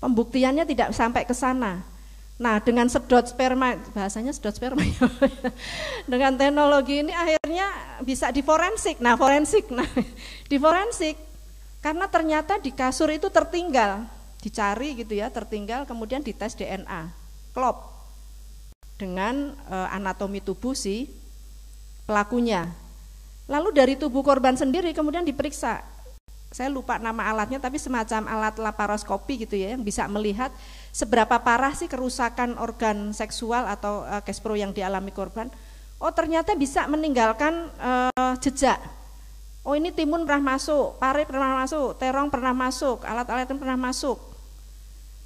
Pembuktiannya 0.00 0.64
tidak 0.64 0.96
sampai 0.96 1.28
ke 1.28 1.36
sana. 1.36 1.84
Nah, 2.40 2.64
dengan 2.64 2.88
sedot 2.88 3.28
sperma, 3.28 3.76
bahasanya 3.92 4.32
sedot 4.32 4.56
sperma 4.56 4.80
ya. 4.80 5.04
dengan 6.10 6.32
teknologi 6.40 7.04
ini 7.04 7.12
akhirnya 7.12 7.68
bisa 8.00 8.32
di 8.32 8.40
forensik. 8.40 8.96
Nah, 8.96 9.20
forensik. 9.20 9.68
Nah, 9.68 9.84
di 10.50 10.56
forensik 10.56 11.20
karena 11.84 12.08
ternyata 12.08 12.56
di 12.56 12.72
kasur 12.72 13.12
itu 13.12 13.28
tertinggal, 13.28 14.08
dicari 14.40 14.96
gitu 14.96 15.12
ya, 15.12 15.28
tertinggal 15.28 15.84
kemudian 15.84 16.24
dites 16.24 16.56
DNA. 16.56 17.12
Klop 17.52 17.92
dengan 18.96 19.52
e, 19.68 19.76
anatomi 19.92 20.40
tubuh 20.40 20.72
si 20.72 21.08
pelakunya. 22.08 22.85
Lalu 23.46 23.68
dari 23.70 23.94
tubuh 23.94 24.26
korban 24.26 24.58
sendiri 24.58 24.90
kemudian 24.90 25.22
diperiksa 25.22 25.96
saya 26.56 26.72
lupa 26.72 26.96
nama 26.96 27.26
alatnya 27.28 27.60
tapi 27.60 27.76
semacam 27.76 28.24
alat 28.32 28.56
laparoskopi 28.56 29.44
gitu 29.44 29.60
ya 29.60 29.76
yang 29.76 29.84
bisa 29.84 30.08
melihat 30.08 30.48
seberapa 30.88 31.36
parah 31.42 31.76
sih 31.76 31.84
kerusakan 31.84 32.56
organ 32.56 33.12
seksual 33.12 33.68
atau 33.68 34.08
uh, 34.08 34.24
kespro 34.24 34.56
yang 34.56 34.72
dialami 34.72 35.12
korban. 35.12 35.52
Oh 36.00 36.08
ternyata 36.16 36.56
bisa 36.56 36.88
meninggalkan 36.88 37.68
uh, 37.76 38.34
jejak. 38.40 38.80
Oh 39.68 39.76
ini 39.76 39.92
timun 39.92 40.24
pernah 40.24 40.56
masuk, 40.56 40.96
pare 40.96 41.28
pernah 41.28 41.60
masuk, 41.60 41.98
terong 42.00 42.32
pernah 42.32 42.54
masuk, 42.56 43.04
alat-alat 43.04 43.50
pernah 43.52 43.76
masuk. 43.76 44.16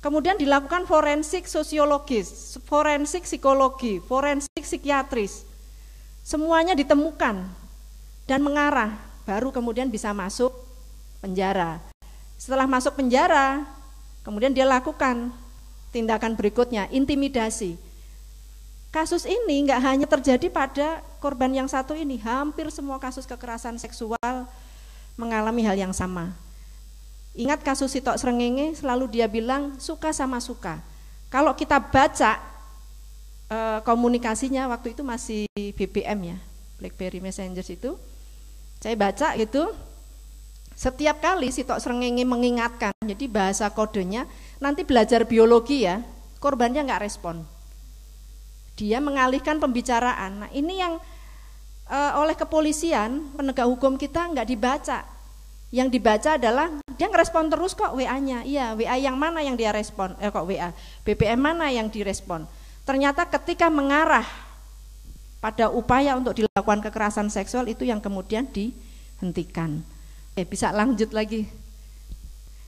Kemudian 0.03 0.35
dilakukan 0.35 0.89
forensik 0.89 1.45
sosiologis, 1.45 2.59
forensik 2.67 3.29
psikologi, 3.29 4.01
forensik 4.03 4.67
psikiatris. 4.67 5.45
Semuanya 6.25 6.73
ditemukan 6.73 7.60
dan 8.31 8.47
mengarah, 8.47 8.95
baru 9.27 9.51
kemudian 9.51 9.91
bisa 9.91 10.15
masuk 10.15 10.55
penjara. 11.19 11.83
Setelah 12.39 12.71
masuk 12.71 12.95
penjara, 12.95 13.67
kemudian 14.23 14.55
dia 14.55 14.63
lakukan 14.63 15.35
tindakan 15.91 16.39
berikutnya, 16.39 16.87
intimidasi. 16.95 17.75
Kasus 18.95 19.27
ini 19.27 19.67
nggak 19.67 19.83
hanya 19.83 20.07
terjadi 20.07 20.47
pada 20.47 21.03
korban 21.19 21.51
yang 21.51 21.67
satu 21.67 21.99
ini, 21.99 22.23
hampir 22.23 22.71
semua 22.71 23.03
kasus 23.03 23.27
kekerasan 23.27 23.83
seksual 23.83 24.47
mengalami 25.19 25.67
hal 25.67 25.75
yang 25.75 25.91
sama. 25.91 26.31
Ingat 27.35 27.67
kasus 27.67 27.91
Sitok 27.91 28.15
Srengenge, 28.15 28.79
selalu 28.79 29.11
dia 29.11 29.27
bilang 29.27 29.75
suka 29.83 30.15
sama 30.15 30.39
suka. 30.39 30.79
Kalau 31.35 31.55
kita 31.55 31.83
baca 31.83 32.39
e, 33.47 33.59
komunikasinya 33.83 34.71
waktu 34.71 34.95
itu 34.95 35.03
masih 35.03 35.47
BBM 35.55 36.35
ya, 36.35 36.39
BlackBerry 36.83 37.23
Messenger 37.23 37.63
itu, 37.63 37.95
saya 38.81 38.97
baca 38.97 39.37
gitu, 39.37 39.77
setiap 40.73 41.21
kali 41.21 41.53
si 41.53 41.69
Tok 41.69 41.77
Srengenge 41.77 42.25
mengingatkan, 42.25 42.97
jadi 43.05 43.29
bahasa 43.29 43.69
kodenya, 43.69 44.25
nanti 44.57 44.89
belajar 44.89 45.29
biologi 45.29 45.85
ya, 45.85 46.01
korbannya 46.41 46.89
nggak 46.89 47.05
respon. 47.05 47.45
Dia 48.81 48.97
mengalihkan 49.05 49.61
pembicaraan. 49.61 50.41
Nah 50.41 50.51
ini 50.57 50.81
yang 50.81 50.97
e, 51.85 51.99
oleh 52.17 52.33
kepolisian, 52.33 53.37
penegak 53.37 53.69
hukum 53.69 54.01
kita 54.01 54.33
nggak 54.33 54.49
dibaca. 54.49 55.05
Yang 55.69 55.89
dibaca 56.01 56.31
adalah 56.41 56.73
dia 56.97 57.13
ngerespon 57.13 57.53
terus 57.53 57.77
kok 57.77 57.93
WA-nya. 57.93 58.49
Iya, 58.49 58.73
WA 58.73 58.97
yang 58.97 59.21
mana 59.21 59.45
yang 59.45 59.61
dia 59.61 59.77
respon? 59.77 60.17
Eh 60.17 60.33
kok 60.33 60.49
WA? 60.49 60.73
BBM 61.05 61.37
mana 61.37 61.69
yang 61.69 61.93
direspon? 61.93 62.49
Ternyata 62.89 63.29
ketika 63.29 63.69
mengarah 63.69 64.25
pada 65.41 65.73
upaya 65.73 66.15
untuk 66.15 66.37
dilakukan 66.37 66.85
kekerasan 66.85 67.33
seksual 67.33 67.65
itu 67.67 67.89
yang 67.89 67.99
kemudian 67.99 68.45
dihentikan. 68.45 69.81
Eh 70.37 70.45
bisa 70.45 70.69
lanjut 70.71 71.11
lagi. 71.17 71.49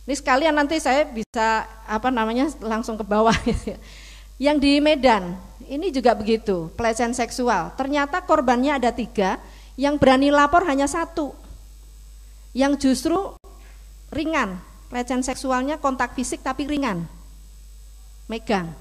Ini 0.03 0.15
sekalian 0.19 0.57
nanti 0.57 0.83
saya 0.83 1.07
bisa 1.07 1.69
apa 1.87 2.11
namanya 2.11 2.51
langsung 2.59 2.99
ke 2.99 3.07
bawah. 3.07 3.37
Yang 4.43 4.59
di 4.59 4.73
Medan 4.83 5.39
ini 5.71 5.95
juga 5.95 6.19
begitu 6.19 6.75
pelecehan 6.75 7.15
seksual. 7.15 7.71
Ternyata 7.79 8.27
korbannya 8.27 8.83
ada 8.83 8.91
tiga, 8.91 9.39
yang 9.79 10.03
berani 10.03 10.35
lapor 10.35 10.67
hanya 10.67 10.91
satu. 10.91 11.31
Yang 12.51 12.83
justru 12.83 13.39
ringan 14.11 14.59
pelecehan 14.91 15.23
seksualnya 15.23 15.79
kontak 15.79 16.19
fisik 16.19 16.43
tapi 16.43 16.67
ringan, 16.67 17.07
megang, 18.27 18.75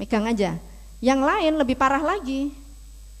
megang 0.00 0.24
aja. 0.24 0.56
Yang 1.04 1.20
lain 1.20 1.52
lebih 1.60 1.76
parah 1.76 2.00
lagi 2.00 2.63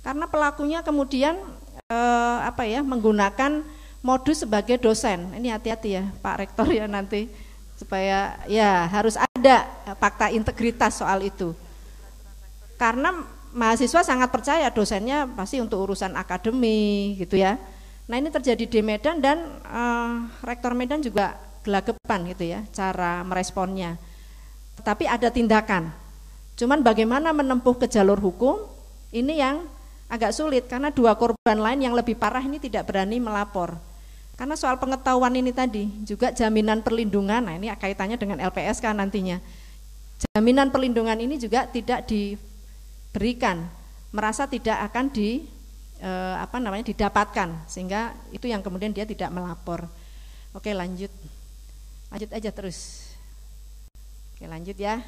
karena 0.04 0.28
pelakunya 0.28 0.84
kemudian 0.84 1.40
eh, 1.88 2.38
apa 2.44 2.68
ya 2.68 2.84
menggunakan 2.84 3.64
modus 4.04 4.44
sebagai 4.44 4.76
dosen. 4.76 5.32
Ini 5.32 5.56
hati-hati 5.56 5.88
ya 5.96 6.04
Pak 6.20 6.36
Rektor 6.44 6.68
ya 6.68 6.84
nanti 6.84 7.32
supaya 7.74 8.38
ya 8.46 8.86
harus 8.86 9.16
ada 9.16 9.64
fakta 9.96 10.28
integritas 10.28 11.00
soal 11.00 11.24
itu. 11.24 11.56
Karena 12.76 13.24
mahasiswa 13.56 14.04
sangat 14.04 14.28
percaya 14.28 14.68
dosennya 14.68 15.24
pasti 15.32 15.58
untuk 15.58 15.88
urusan 15.88 16.12
akademi 16.20 17.16
gitu 17.16 17.40
ya. 17.40 17.56
Nah 18.04 18.20
ini 18.20 18.28
terjadi 18.28 18.68
di 18.68 18.80
Medan 18.84 19.24
dan 19.24 19.40
uh, 19.64 20.28
Rektor 20.44 20.76
Medan 20.76 21.00
juga 21.00 21.40
gelagapan 21.64 22.28
gitu 22.28 22.44
ya 22.44 22.60
cara 22.76 23.24
meresponnya. 23.24 23.96
Tapi 24.84 25.08
ada 25.08 25.32
tindakan. 25.32 25.88
Cuman 26.60 26.84
bagaimana 26.84 27.32
menempuh 27.32 27.80
ke 27.80 27.88
jalur 27.88 28.20
hukum 28.20 28.60
ini 29.10 29.40
yang 29.40 29.64
agak 30.08 30.32
sulit 30.36 30.68
karena 30.68 30.92
dua 30.92 31.16
korban 31.16 31.58
lain 31.58 31.80
yang 31.90 31.94
lebih 31.96 32.14
parah 32.14 32.44
ini 32.44 32.60
tidak 32.60 32.88
berani 32.88 33.18
melapor. 33.18 33.76
Karena 34.34 34.58
soal 34.58 34.82
pengetahuan 34.82 35.30
ini 35.38 35.54
tadi 35.54 35.86
juga 36.02 36.34
jaminan 36.34 36.82
perlindungan, 36.82 37.38
nah 37.38 37.54
ini 37.54 37.70
kaitannya 37.70 38.18
dengan 38.18 38.42
LPSK 38.42 38.90
nantinya. 38.90 39.38
Jaminan 40.34 40.74
perlindungan 40.74 41.14
ini 41.22 41.38
juga 41.38 41.70
tidak 41.70 42.10
diberikan, 42.10 43.70
merasa 44.10 44.50
tidak 44.50 44.90
akan 44.90 45.06
di 45.14 45.46
eh, 46.02 46.36
apa 46.38 46.58
namanya 46.58 46.90
didapatkan, 46.90 47.70
sehingga 47.70 48.10
itu 48.34 48.50
yang 48.50 48.58
kemudian 48.58 48.90
dia 48.90 49.06
tidak 49.06 49.30
melapor. 49.30 49.86
Oke 50.50 50.74
lanjut, 50.74 51.10
lanjut 52.10 52.30
aja 52.34 52.50
terus. 52.50 53.10
Oke 54.34 54.50
lanjut 54.50 54.74
ya. 54.74 54.98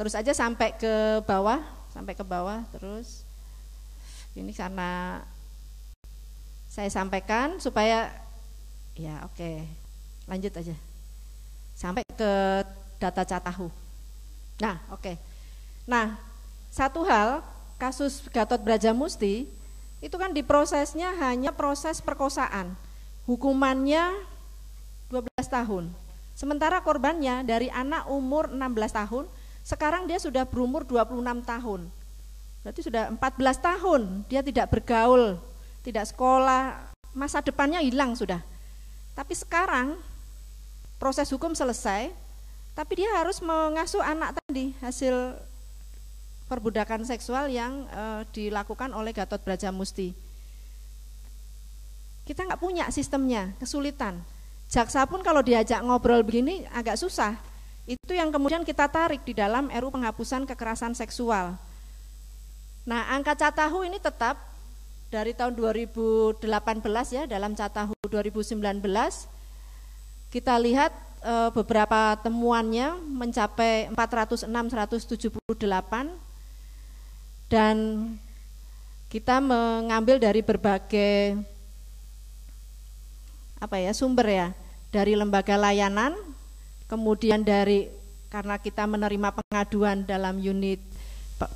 Terus 0.00 0.16
aja 0.16 0.32
sampai 0.32 0.72
ke 0.80 1.20
bawah, 1.28 1.60
sampai 1.98 2.14
ke 2.14 2.22
bawah 2.22 2.62
terus. 2.70 3.26
Ini 4.38 4.54
karena 4.54 5.18
saya 6.70 6.86
sampaikan 6.94 7.58
supaya 7.58 8.14
ya 8.94 9.26
oke 9.26 9.34
okay. 9.34 9.66
lanjut 10.30 10.52
aja 10.52 10.76
sampai 11.74 12.04
ke 12.04 12.32
data 13.00 13.24
catahu 13.24 13.72
nah 14.60 14.78
oke 14.92 15.00
okay. 15.00 15.16
nah 15.88 16.20
satu 16.68 17.02
hal 17.08 17.40
kasus 17.80 18.20
Gatot 18.28 18.60
Brajamusti 18.60 19.48
itu 20.04 20.16
kan 20.20 20.30
diprosesnya 20.30 21.14
hanya 21.24 21.56
proses 21.56 22.04
perkosaan 22.04 22.76
hukumannya 23.24 24.12
12 25.08 25.24
tahun 25.48 25.88
Sementara 26.38 26.78
korbannya 26.86 27.42
dari 27.42 27.66
anak 27.66 28.06
umur 28.06 28.46
16 28.54 28.94
tahun, 28.94 29.26
sekarang 29.68 30.08
dia 30.08 30.16
sudah 30.16 30.48
berumur 30.48 30.80
26 30.88 31.44
tahun. 31.44 31.80
Berarti 32.64 32.80
sudah 32.88 33.12
14 33.12 33.20
tahun 33.60 34.02
dia 34.24 34.40
tidak 34.40 34.72
bergaul, 34.72 35.36
tidak 35.84 36.08
sekolah, 36.08 36.88
masa 37.12 37.44
depannya 37.44 37.84
hilang 37.84 38.16
sudah. 38.16 38.40
Tapi 39.12 39.36
sekarang 39.36 40.00
proses 40.96 41.28
hukum 41.28 41.52
selesai, 41.52 42.08
tapi 42.72 43.04
dia 43.04 43.12
harus 43.20 43.44
mengasuh 43.44 44.00
anak 44.00 44.40
tadi 44.40 44.72
hasil 44.80 45.36
perbudakan 46.48 47.04
seksual 47.04 47.52
yang 47.52 47.84
e, 47.92 48.04
dilakukan 48.32 48.88
oleh 48.96 49.12
Gatot 49.12 49.44
Brajamusti. 49.44 50.16
Kita 52.24 52.40
nggak 52.48 52.60
punya 52.60 52.88
sistemnya, 52.88 53.52
kesulitan. 53.60 54.24
Jaksa 54.72 55.04
pun 55.04 55.20
kalau 55.20 55.44
diajak 55.44 55.84
ngobrol 55.84 56.24
begini 56.24 56.64
agak 56.72 56.96
susah. 56.96 57.36
Itu 57.88 58.12
yang 58.12 58.28
kemudian 58.28 58.68
kita 58.68 58.84
tarik 58.92 59.24
di 59.24 59.32
dalam 59.32 59.72
RU 59.72 59.88
penghapusan 59.88 60.44
kekerasan 60.44 60.92
seksual. 60.92 61.56
Nah, 62.84 63.08
angka 63.16 63.32
catahu 63.32 63.88
ini 63.88 63.96
tetap 63.96 64.36
dari 65.08 65.32
tahun 65.32 65.56
2018 65.56 66.44
ya 67.16 67.24
dalam 67.24 67.56
catahu 67.56 67.96
2019 68.12 68.60
kita 70.28 70.54
lihat 70.60 70.92
e, 71.24 71.34
beberapa 71.56 72.12
temuannya 72.20 72.92
mencapai 73.08 73.88
406 73.96 74.52
178 74.52 75.48
dan 77.48 77.76
kita 79.08 79.40
mengambil 79.40 80.20
dari 80.20 80.44
berbagai 80.44 81.40
apa 83.56 83.80
ya 83.80 83.96
sumber 83.96 84.28
ya 84.28 84.48
dari 84.92 85.16
lembaga 85.16 85.56
layanan, 85.56 86.16
kemudian 86.88 87.44
dari 87.46 87.86
karena 88.28 88.56
kita 88.58 88.84
menerima 88.84 89.32
pengaduan 89.32 90.04
dalam 90.04 90.36
unit 90.42 90.82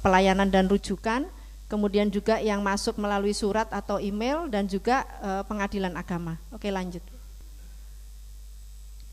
pelayanan 0.04 0.48
dan 0.48 0.70
rujukan, 0.70 1.26
kemudian 1.66 2.08
juga 2.08 2.38
yang 2.38 2.62
masuk 2.62 2.96
melalui 2.96 3.34
surat 3.34 3.68
atau 3.74 3.98
email 3.98 4.46
dan 4.48 4.64
juga 4.70 5.04
e, 5.20 5.30
pengadilan 5.50 5.92
agama. 5.98 6.38
Oke 6.54 6.70
lanjut. 6.70 7.02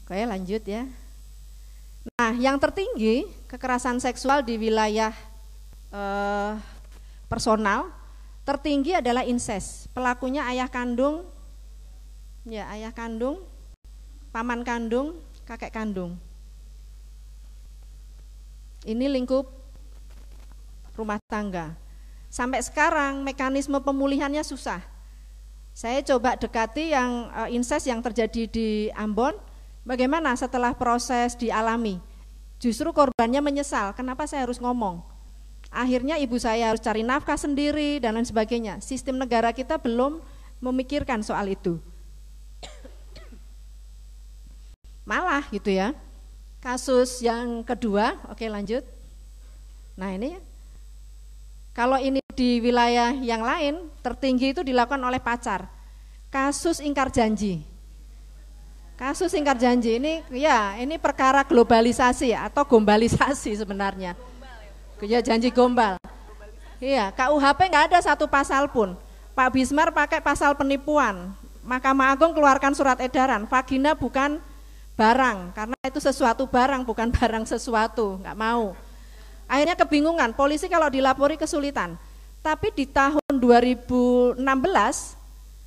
Oke 0.05 0.23
lanjut 0.23 0.63
ya. 0.63 0.85
Nah 2.15 2.31
yang 2.37 2.61
tertinggi 2.61 3.27
kekerasan 3.49 3.99
seksual 3.99 4.45
di 4.45 4.55
wilayah 4.55 5.11
e, 5.91 6.03
personal 7.27 7.89
tertinggi 8.45 8.95
adalah 8.95 9.25
incest. 9.25 9.91
Pelakunya 9.91 10.47
ayah 10.47 10.69
kandung 10.69 11.27
Ya, 12.47 12.65
ayah 12.71 12.95
kandung, 12.95 13.43
paman 14.31 14.65
kandung, 14.65 15.19
kakek 15.49 15.73
kandung. 15.73 16.13
Ini 18.85 19.09
lingkup 19.09 19.49
rumah 20.93 21.17
tangga. 21.25 21.73
Sampai 22.29 22.61
sekarang 22.61 23.25
mekanisme 23.25 23.81
pemulihannya 23.81 24.45
susah. 24.45 24.85
Saya 25.73 26.05
coba 26.05 26.37
dekati 26.37 26.93
yang 26.93 27.33
uh, 27.33 27.49
incest 27.49 27.89
yang 27.89 27.97
terjadi 28.05 28.45
di 28.45 28.69
Ambon, 28.93 29.33
bagaimana 29.81 30.37
setelah 30.37 30.77
proses 30.77 31.33
dialami? 31.33 31.97
Justru 32.61 32.93
korbannya 32.93 33.41
menyesal, 33.41 33.97
kenapa 33.97 34.29
saya 34.29 34.45
harus 34.45 34.61
ngomong? 34.61 35.01
Akhirnya 35.73 36.19
ibu 36.21 36.37
saya 36.37 36.69
harus 36.69 36.83
cari 36.83 37.01
nafkah 37.01 37.39
sendiri 37.39 37.97
dan 37.97 38.19
lain 38.19 38.27
sebagainya. 38.27 38.83
Sistem 38.83 39.17
negara 39.17 39.49
kita 39.55 39.81
belum 39.81 40.21
memikirkan 40.59 41.23
soal 41.23 41.55
itu. 41.55 41.79
Malah 45.09 45.41
gitu 45.49 45.73
ya. 45.73 45.97
Kasus 46.61 47.25
yang 47.25 47.65
kedua, 47.65 48.13
oke 48.29 48.45
lanjut. 48.45 48.85
Nah 49.97 50.13
ini 50.13 50.37
kalau 51.73 51.97
ini 51.97 52.21
di 52.37 52.61
wilayah 52.61 53.09
yang 53.17 53.41
lain 53.41 53.89
tertinggi 54.05 54.53
itu 54.53 54.61
dilakukan 54.61 55.01
oleh 55.01 55.17
pacar. 55.17 55.65
Kasus 56.29 56.77
ingkar 56.77 57.09
janji. 57.09 57.65
Kasus 58.93 59.33
ingkar 59.33 59.57
janji 59.57 59.97
ini 59.97 60.21
ya 60.29 60.77
ini 60.77 61.01
perkara 61.01 61.41
globalisasi 61.41 62.37
atau 62.37 62.61
gombalisasi 62.69 63.57
sebenarnya. 63.57 64.13
Ya 65.01 65.23
janji 65.25 65.49
gombal. 65.49 65.97
Iya, 66.79 67.11
KUHP 67.11 67.59
nggak 67.71 67.85
ada 67.91 67.99
satu 67.99 68.27
pasal 68.27 68.71
pun. 68.71 68.95
Pak 69.35 69.51
Bismar 69.55 69.91
pakai 69.91 70.19
pasal 70.19 70.55
penipuan. 70.55 71.31
Mahkamah 71.63 72.15
Agung 72.15 72.31
keluarkan 72.31 72.71
surat 72.71 72.99
edaran, 73.03 73.47
vagina 73.47 73.95
bukan 73.95 74.39
barang 74.99 75.55
karena 75.55 75.77
itu 75.87 76.03
sesuatu 76.03 76.43
barang 76.43 76.83
bukan 76.83 77.07
barang 77.07 77.47
sesuatu 77.47 78.19
nggak 78.19 78.35
mau. 78.35 78.75
Akhirnya 79.47 79.79
kebingungan 79.79 80.35
polisi 80.35 80.67
kalau 80.67 80.91
dilapori 80.91 81.39
kesulitan. 81.39 81.95
Tapi 82.43 82.75
di 82.75 82.83
tahun 82.83 83.39
2016 83.39 84.43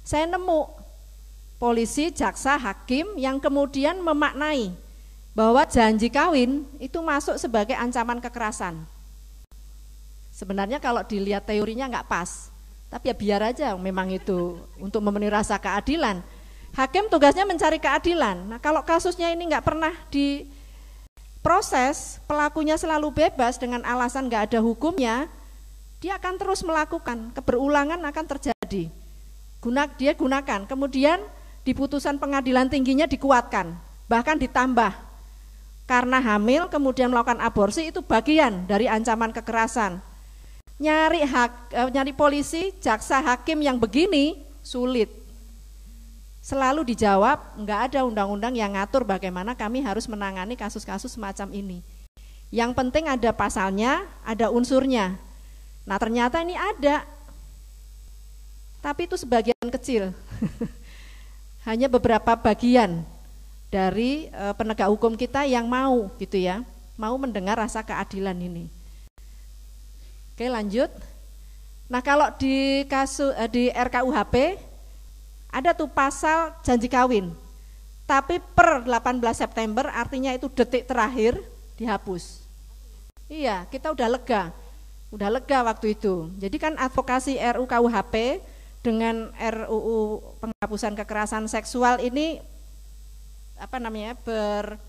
saya 0.05 0.25
nemu 0.29 0.69
polisi 1.57 2.13
jaksa 2.13 2.61
hakim 2.61 3.17
yang 3.17 3.41
kemudian 3.41 3.97
memaknai 4.05 4.77
bahwa 5.33 5.65
janji 5.65 6.13
kawin 6.13 6.69
itu 6.77 7.01
masuk 7.01 7.41
sebagai 7.41 7.73
ancaman 7.73 8.21
kekerasan. 8.21 8.85
Sebenarnya 10.33 10.77
kalau 10.77 11.01
dilihat 11.09 11.49
teorinya 11.49 11.89
nggak 11.89 12.09
pas 12.09 12.53
tapi 12.93 13.09
ya 13.09 13.17
biar 13.17 13.41
aja 13.57 13.73
memang 13.81 14.13
itu 14.13 14.61
untuk 14.77 15.01
memenuhi 15.01 15.33
rasa 15.33 15.57
keadilan 15.57 16.21
Hakim 16.73 17.13
tugasnya 17.13 17.45
mencari 17.45 17.77
keadilan. 17.77 18.49
Nah 18.49 18.57
kalau 18.57 18.81
kasusnya 18.81 19.29
ini 19.29 19.45
nggak 19.45 19.61
pernah 19.61 19.93
diproses, 20.09 22.17
pelakunya 22.25 22.81
selalu 22.81 23.13
bebas 23.13 23.61
dengan 23.61 23.85
alasan 23.85 24.33
nggak 24.33 24.49
ada 24.49 24.65
hukumnya, 24.65 25.29
dia 26.01 26.17
akan 26.17 26.41
terus 26.41 26.65
melakukan, 26.65 27.29
keberulangan 27.37 28.01
akan 28.01 28.25
terjadi. 28.25 28.89
Guna, 29.61 29.85
dia 30.01 30.17
gunakan, 30.17 30.65
kemudian 30.65 31.21
di 31.63 31.71
putusan 31.77 32.19
pengadilan 32.19 32.73
tingginya 32.73 33.05
dikuatkan, 33.05 33.77
bahkan 34.09 34.41
ditambah. 34.41 34.97
Karena 35.85 36.25
hamil 36.25 36.73
kemudian 36.73 37.13
melakukan 37.13 37.45
aborsi 37.45 37.93
itu 37.93 38.01
bagian 38.01 38.65
dari 38.65 38.89
ancaman 38.89 39.29
kekerasan. 39.31 40.01
Nyari 40.81 41.21
hak, 41.21 41.53
eh, 41.71 41.91
nyari 41.93 42.17
polisi, 42.17 42.73
jaksa, 42.81 43.21
hakim 43.23 43.61
yang 43.61 43.77
begini 43.79 44.41
sulit 44.65 45.22
selalu 46.43 46.83
dijawab 46.83 47.55
nggak 47.55 47.81
ada 47.89 48.03
undang-undang 48.03 48.59
yang 48.59 48.75
ngatur 48.75 49.07
bagaimana 49.07 49.55
kami 49.55 49.79
harus 49.79 50.11
menangani 50.11 50.59
kasus-kasus 50.59 51.15
semacam 51.15 51.49
ini. 51.55 51.79
Yang 52.51 52.75
penting 52.75 53.07
ada 53.07 53.31
pasalnya, 53.31 54.05
ada 54.27 54.51
unsurnya. 54.51 55.17
Nah 55.87 55.97
ternyata 55.97 56.43
ini 56.43 56.59
ada, 56.59 57.07
tapi 58.83 59.07
itu 59.07 59.15
sebagian 59.17 59.71
kecil. 59.71 60.11
Hanya 61.67 61.87
beberapa 61.87 62.35
bagian 62.35 63.07
dari 63.71 64.27
e, 64.29 64.45
penegak 64.59 64.91
hukum 64.91 65.15
kita 65.15 65.47
yang 65.47 65.71
mau 65.71 66.11
gitu 66.19 66.37
ya, 66.37 66.67
mau 66.99 67.15
mendengar 67.15 67.55
rasa 67.55 67.87
keadilan 67.87 68.35
ini. 68.35 68.67
Oke 70.35 70.51
lanjut. 70.51 70.91
Nah 71.87 72.03
kalau 72.03 72.35
di 72.35 72.83
kasus 72.91 73.31
e, 73.39 73.45
di 73.49 73.65
RKUHP 73.71 74.59
ada 75.53 75.77
tuh 75.77 75.87
pasal 75.87 76.57
janji 76.65 76.89
kawin. 76.89 77.31
Tapi 78.09 78.41
per 78.57 78.83
18 78.83 79.21
September 79.37 79.87
artinya 79.93 80.33
itu 80.33 80.49
detik 80.49 80.89
terakhir 80.89 81.39
dihapus. 81.77 82.43
Iya, 83.29 83.69
kita 83.69 83.93
udah 83.93 84.09
lega. 84.09 84.51
Udah 85.13 85.29
lega 85.29 85.61
waktu 85.63 85.93
itu. 85.93 86.33
Jadi 86.41 86.57
kan 86.57 86.75
advokasi 86.81 87.37
RUU 87.37 87.69
KUHP 87.69 88.41
dengan 88.81 89.31
RUU 89.39 90.25
penghapusan 90.43 90.97
kekerasan 90.99 91.47
seksual 91.47 92.03
ini 92.03 92.43
apa 93.61 93.79
namanya 93.79 94.19
ber 94.19 94.81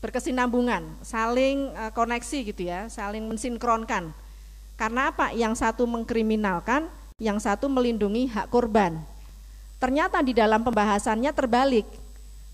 berkesinambungan, 0.00 0.96
saling 1.04 1.76
uh, 1.76 1.92
koneksi 1.92 2.38
gitu 2.52 2.62
ya, 2.64 2.88
saling 2.88 3.20
mensinkronkan. 3.28 4.16
Karena 4.80 5.12
apa? 5.12 5.36
Yang 5.36 5.60
satu 5.60 5.84
mengkriminalkan, 5.84 6.88
yang 7.20 7.36
satu 7.36 7.68
melindungi 7.68 8.32
hak 8.32 8.48
korban. 8.48 8.96
Ternyata 9.80 10.20
di 10.20 10.36
dalam 10.36 10.60
pembahasannya 10.60 11.32
terbalik. 11.32 11.88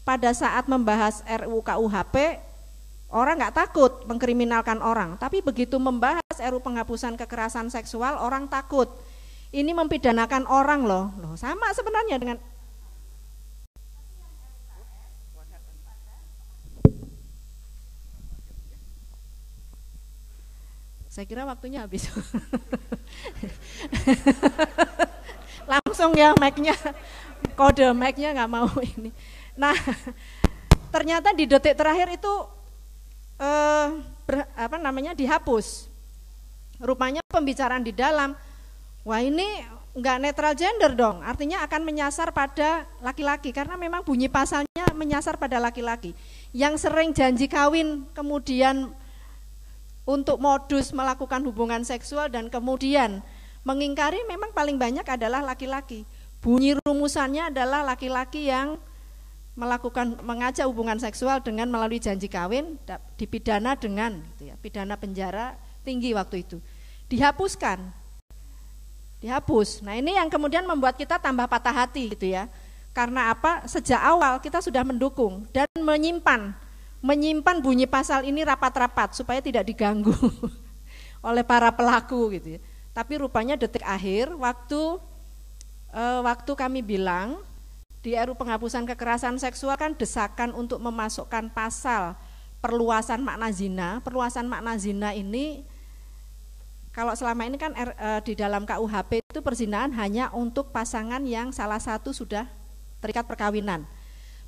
Pada 0.07 0.31
saat 0.31 0.71
membahas 0.71 1.27
RUU 1.27 1.67
KUHP, 1.67 2.39
orang 3.11 3.43
nggak 3.43 3.59
takut 3.59 4.07
mengkriminalkan 4.07 4.79
orang, 4.79 5.19
tapi 5.19 5.43
begitu 5.43 5.83
membahas 5.83 6.39
RUU 6.39 6.63
penghapusan 6.63 7.19
kekerasan 7.19 7.75
seksual, 7.75 8.23
orang 8.23 8.47
takut. 8.47 8.87
Ini 9.51 9.75
mempidanakan 9.75 10.47
orang 10.47 10.87
loh, 10.87 11.11
loh 11.19 11.35
sama 11.35 11.75
sebenarnya 11.75 12.23
dengan 12.23 12.39
Saya 21.11 21.25
kira 21.25 21.49
waktunya 21.49 21.81
habis. 21.81 22.13
Langsung 25.67 26.15
ya 26.15 26.33
mic-nya 26.39 26.75
kode 27.59 27.91
mic-nya 27.93 28.33
nggak 28.33 28.51
mau 28.51 28.71
ini. 28.81 29.11
Nah, 29.59 29.75
ternyata 30.95 31.35
di 31.35 31.45
detik 31.45 31.75
terakhir 31.75 32.15
itu 32.15 32.35
eh, 33.43 33.87
ber, 34.25 34.47
apa 34.55 34.77
namanya 34.79 35.13
dihapus. 35.13 35.91
Rupanya 36.77 37.25
pembicaraan 37.27 37.83
di 37.83 37.93
dalam, 37.93 38.37
wah 39.03 39.21
ini 39.21 39.65
enggak 39.97 40.21
netral 40.21 40.53
gender 40.53 40.93
dong, 40.93 41.25
artinya 41.25 41.65
akan 41.65 41.81
menyasar 41.89 42.29
pada 42.29 42.85
laki-laki 43.01 43.49
karena 43.49 43.81
memang 43.81 44.05
bunyi 44.05 44.29
pasalnya 44.29 44.93
menyasar 44.93 45.41
pada 45.41 45.57
laki-laki. 45.57 46.13
Yang 46.53 46.85
sering 46.85 47.17
janji 47.17 47.49
kawin 47.49 48.05
kemudian 48.13 48.93
untuk 50.05 50.37
modus 50.37 50.93
melakukan 50.93 51.41
hubungan 51.49 51.81
seksual 51.81 52.29
dan 52.29 52.53
kemudian 52.53 53.25
mengingkari 53.67 54.23
memang 54.31 54.55
paling 54.55 54.79
banyak 54.79 55.03
adalah 55.03 55.43
laki-laki. 55.43 56.07
Bunyi 56.39 56.79
rumusannya 56.87 57.51
adalah 57.51 57.83
laki-laki 57.83 58.47
yang 58.47 58.79
melakukan 59.59 60.23
mengajak 60.23 60.69
hubungan 60.71 61.01
seksual 61.03 61.43
dengan 61.43 61.67
melalui 61.67 61.99
janji 61.99 62.31
kawin 62.31 62.79
dipidana 63.19 63.75
dengan 63.75 64.23
gitu 64.37 64.53
ya, 64.53 64.55
pidana 64.63 64.95
penjara 64.95 65.59
tinggi 65.83 66.15
waktu 66.15 66.47
itu. 66.47 66.63
Dihapuskan. 67.11 67.83
Dihapus. 69.19 69.83
Nah, 69.83 69.99
ini 69.99 70.15
yang 70.15 70.31
kemudian 70.31 70.63
membuat 70.63 70.95
kita 70.95 71.19
tambah 71.19 71.51
patah 71.51 71.75
hati 71.75 72.15
gitu 72.15 72.31
ya. 72.31 72.47
Karena 72.95 73.35
apa? 73.35 73.67
Sejak 73.67 73.99
awal 73.99 74.39
kita 74.39 74.63
sudah 74.63 74.87
mendukung 74.87 75.43
dan 75.51 75.67
menyimpan 75.75 76.55
menyimpan 77.05 77.61
bunyi 77.61 77.85
pasal 77.85 78.25
ini 78.25 78.43
rapat-rapat 78.43 79.15
supaya 79.15 79.39
tidak 79.39 79.69
diganggu 79.69 80.17
oleh 81.29 81.43
para 81.43 81.73
pelaku 81.75 82.39
gitu 82.39 82.57
ya. 82.57 82.61
Tapi 82.97 83.21
rupanya 83.21 83.61
detik 83.61 83.85
akhir 83.85 84.33
waktu 84.41 84.97
eh, 85.93 86.21
waktu 86.25 86.53
kami 86.57 86.81
bilang 86.81 87.45
di 88.01 88.15
RU 88.15 88.39
penghapusan 88.39 88.87
kekerasan 88.89 89.37
seksual 89.37 89.75
kan 89.75 89.93
desakan 89.93 90.55
untuk 90.57 90.79
memasukkan 90.79 91.51
pasal 91.51 92.17
perluasan 92.63 93.19
makna 93.19 93.51
zina. 93.51 93.99
Perluasan 94.01 94.47
makna 94.47 94.79
zina 94.79 95.11
ini 95.11 95.67
kalau 96.95 97.13
selama 97.13 97.45
ini 97.45 97.59
kan 97.61 97.77
e, 97.77 98.09
di 98.25 98.33
dalam 98.33 98.65
KUHP 98.65 99.21
itu 99.21 99.41
perzinahan 99.45 99.93
hanya 99.99 100.33
untuk 100.33 100.73
pasangan 100.73 101.21
yang 101.29 101.53
salah 101.53 101.77
satu 101.83 102.15
sudah 102.15 102.49
terikat 103.05 103.29
perkawinan. 103.29 103.85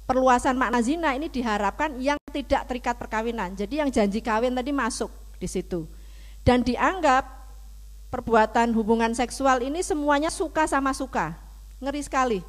Perluasan 0.08 0.56
makna 0.56 0.80
zina 0.80 1.12
ini 1.12 1.28
diharapkan 1.28 2.00
yang 2.00 2.16
tidak 2.32 2.64
terikat 2.64 2.96
perkawinan. 2.96 3.52
Jadi 3.52 3.84
yang 3.84 3.90
janji 3.92 4.24
kawin 4.24 4.56
tadi 4.56 4.72
masuk 4.72 5.12
di 5.36 5.44
situ. 5.44 5.84
Dan 6.40 6.64
dianggap 6.64 7.37
perbuatan 8.08 8.72
hubungan 8.72 9.12
seksual 9.12 9.60
ini 9.60 9.84
semuanya 9.84 10.32
suka 10.32 10.64
sama 10.64 10.92
suka. 10.96 11.36
Ngeri 11.78 12.02
sekali 12.02 12.40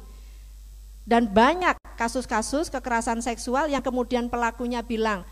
dan 1.10 1.26
banyak 1.26 1.74
kasus-kasus 1.96 2.68
kekerasan 2.70 3.18
seksual 3.24 3.66
yang 3.66 3.82
kemudian 3.82 4.30
pelakunya 4.30 4.78
bilang, 4.84 5.26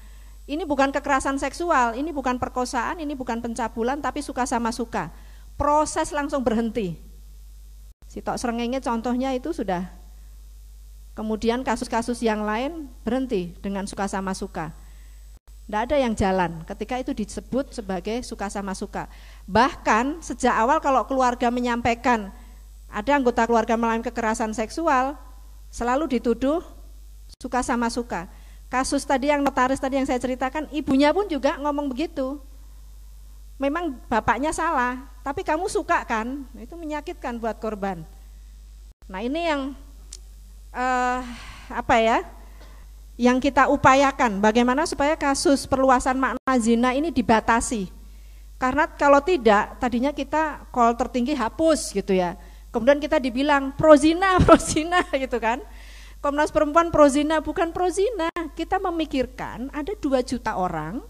ini 0.50 0.66
bukan 0.66 0.90
kekerasan 0.90 1.38
seksual, 1.38 1.94
ini 1.94 2.10
bukan 2.10 2.40
perkosaan, 2.40 2.98
ini 2.98 3.14
bukan 3.14 3.38
pencabulan, 3.38 4.02
tapi 4.02 4.24
suka 4.24 4.48
sama 4.48 4.74
suka. 4.74 5.14
Proses 5.54 6.10
langsung 6.10 6.42
berhenti. 6.42 6.98
Si 8.10 8.18
tok 8.18 8.40
serengenge 8.42 8.82
contohnya 8.82 9.30
itu 9.38 9.54
sudah. 9.54 9.86
Kemudian 11.14 11.62
kasus-kasus 11.66 12.22
yang 12.26 12.42
lain 12.42 12.90
berhenti 13.06 13.54
dengan 13.62 13.86
suka 13.86 14.10
sama 14.10 14.34
suka. 14.34 14.74
Tidak 15.68 15.84
ada 15.84 16.00
yang 16.00 16.16
jalan 16.16 16.64
ketika 16.64 16.96
itu 16.96 17.12
disebut 17.12 17.76
sebagai 17.76 18.24
suka 18.24 18.48
sama 18.48 18.72
suka. 18.72 19.04
Bahkan 19.44 20.24
sejak 20.24 20.56
awal 20.56 20.80
kalau 20.80 21.04
keluarga 21.04 21.52
menyampaikan 21.52 22.32
ada 22.88 23.12
anggota 23.12 23.44
keluarga 23.44 23.76
mengalami 23.76 24.00
kekerasan 24.00 24.56
seksual, 24.56 25.12
selalu 25.68 26.16
dituduh 26.16 26.64
suka 27.36 27.60
sama 27.60 27.92
suka. 27.92 28.32
Kasus 28.72 29.04
tadi 29.04 29.28
yang 29.28 29.44
notaris 29.44 29.76
tadi 29.76 30.00
yang 30.00 30.08
saya 30.08 30.16
ceritakan, 30.16 30.72
ibunya 30.72 31.12
pun 31.12 31.28
juga 31.28 31.60
ngomong 31.60 31.92
begitu. 31.92 32.40
Memang 33.60 33.92
bapaknya 34.08 34.56
salah, 34.56 35.04
tapi 35.20 35.44
kamu 35.44 35.68
suka 35.68 36.00
kan? 36.08 36.48
Itu 36.56 36.80
menyakitkan 36.80 37.36
buat 37.36 37.60
korban. 37.60 38.08
Nah 39.04 39.20
ini 39.20 39.52
yang 39.52 39.76
uh, 40.72 41.20
apa 41.68 41.96
ya? 42.00 42.24
Yang 43.18 43.50
kita 43.50 43.66
upayakan, 43.66 44.38
bagaimana 44.38 44.86
supaya 44.86 45.18
kasus 45.18 45.66
perluasan 45.66 46.22
makna 46.22 46.54
zina 46.62 46.94
ini 46.94 47.10
dibatasi. 47.10 47.90
Karena 48.62 48.86
kalau 48.86 49.18
tidak, 49.18 49.82
tadinya 49.82 50.14
kita 50.14 50.70
call 50.70 50.94
tertinggi 50.94 51.34
hapus 51.34 51.94
gitu 51.94 52.14
ya 52.14 52.38
Kemudian 52.68 53.00
kita 53.00 53.16
dibilang 53.16 53.72
prozina, 53.74 54.36
prozina 54.46 55.00
gitu 55.12 55.40
kan. 55.40 55.60
Komnas 56.18 56.50
Perempuan 56.50 56.90
prozina 56.90 57.40
bukan 57.40 57.70
prozina. 57.70 58.28
Kita 58.52 58.82
memikirkan 58.82 59.70
ada 59.70 59.94
dua 60.02 60.20
juta 60.20 60.58
orang 60.58 61.00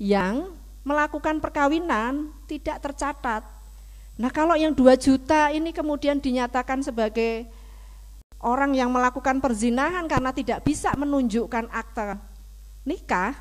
yang 0.00 0.56
melakukan 0.82 1.38
perkawinan 1.38 2.32
tidak 2.48 2.80
tercatat. 2.80 3.44
Nah 4.18 4.32
kalau 4.32 4.56
yang 4.58 4.72
dua 4.72 4.96
juta 4.96 5.52
ini 5.52 5.70
kemudian 5.70 6.18
dinyatakan 6.18 6.82
sebagai 6.82 7.46
orang 8.38 8.74
yang 8.74 8.90
melakukan 8.90 9.42
perzinahan 9.42 10.06
karena 10.06 10.30
tidak 10.30 10.62
bisa 10.62 10.94
menunjukkan 10.94 11.70
akte 11.70 12.18
nikah, 12.86 13.36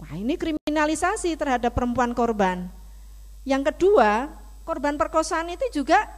wah 0.00 0.14
ini 0.16 0.34
kriminalisasi 0.34 1.36
terhadap 1.38 1.76
perempuan 1.76 2.16
korban. 2.16 2.66
Yang 3.46 3.72
kedua, 3.74 4.32
korban 4.66 4.98
perkosaan 4.98 5.52
itu 5.52 5.82
juga 5.84 6.08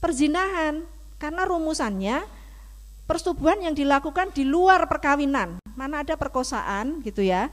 perzinahan 0.00 0.82
karena 1.18 1.42
rumusannya 1.44 2.24
persetubuhan 3.04 3.62
yang 3.64 3.74
dilakukan 3.74 4.32
di 4.32 4.46
luar 4.46 4.86
perkawinan. 4.88 5.60
Mana 5.74 6.02
ada 6.02 6.18
perkosaan 6.18 7.04
gitu 7.06 7.22
ya, 7.22 7.52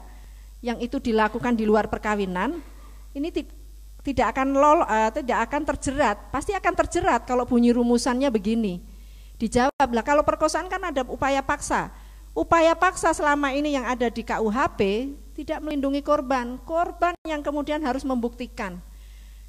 yang 0.64 0.80
itu 0.80 0.98
dilakukan 0.98 1.54
di 1.54 1.62
luar 1.62 1.86
perkawinan, 1.86 2.58
ini 3.14 3.28
tidak 4.06 4.38
akan 4.38 4.54
lol, 4.54 4.86
uh, 4.86 5.10
tidak 5.10 5.50
akan 5.50 5.62
terjerat, 5.74 6.30
pasti 6.30 6.54
akan 6.54 6.74
terjerat 6.86 7.26
kalau 7.26 7.42
bunyi 7.42 7.74
rumusannya 7.74 8.30
begini. 8.30 8.78
Dijawab 9.34 9.90
lah 9.90 10.06
kalau 10.06 10.22
perkosaan 10.22 10.70
kan 10.70 10.78
ada 10.78 11.02
upaya 11.10 11.42
paksa. 11.42 11.90
Upaya 12.30 12.78
paksa 12.78 13.10
selama 13.10 13.50
ini 13.50 13.74
yang 13.74 13.82
ada 13.82 14.06
di 14.06 14.22
KUHP 14.22 15.10
tidak 15.34 15.58
melindungi 15.58 16.06
korban. 16.06 16.54
Korban 16.62 17.18
yang 17.26 17.42
kemudian 17.42 17.82
harus 17.82 18.06
membuktikan 18.06 18.78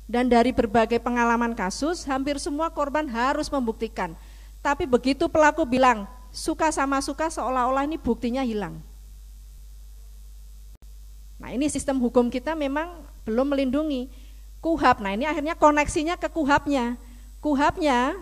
dan 0.07 0.31
dari 0.31 0.55
berbagai 0.55 1.03
pengalaman 1.03 1.51
kasus, 1.51 2.07
hampir 2.07 2.39
semua 2.39 2.71
korban 2.71 3.03
harus 3.11 3.51
membuktikan. 3.51 4.15
Tapi 4.63 4.87
begitu 4.87 5.27
pelaku 5.27 5.67
bilang, 5.67 6.07
suka 6.31 6.71
sama 6.71 7.03
suka 7.03 7.27
seolah-olah 7.27 7.83
ini 7.83 7.99
buktinya 7.99 8.41
hilang. 8.41 8.79
Nah 11.37 11.53
ini 11.53 11.67
sistem 11.67 11.99
hukum 11.99 12.31
kita 12.31 12.55
memang 12.55 13.03
belum 13.27 13.51
melindungi. 13.51 14.09
Kuhap, 14.67 14.99
nah 14.99 15.15
ini 15.15 15.23
akhirnya 15.23 15.55
koneksinya 15.55 16.19
ke 16.19 16.27
kuhapnya. 16.27 16.99
Kuhapnya 17.39 18.19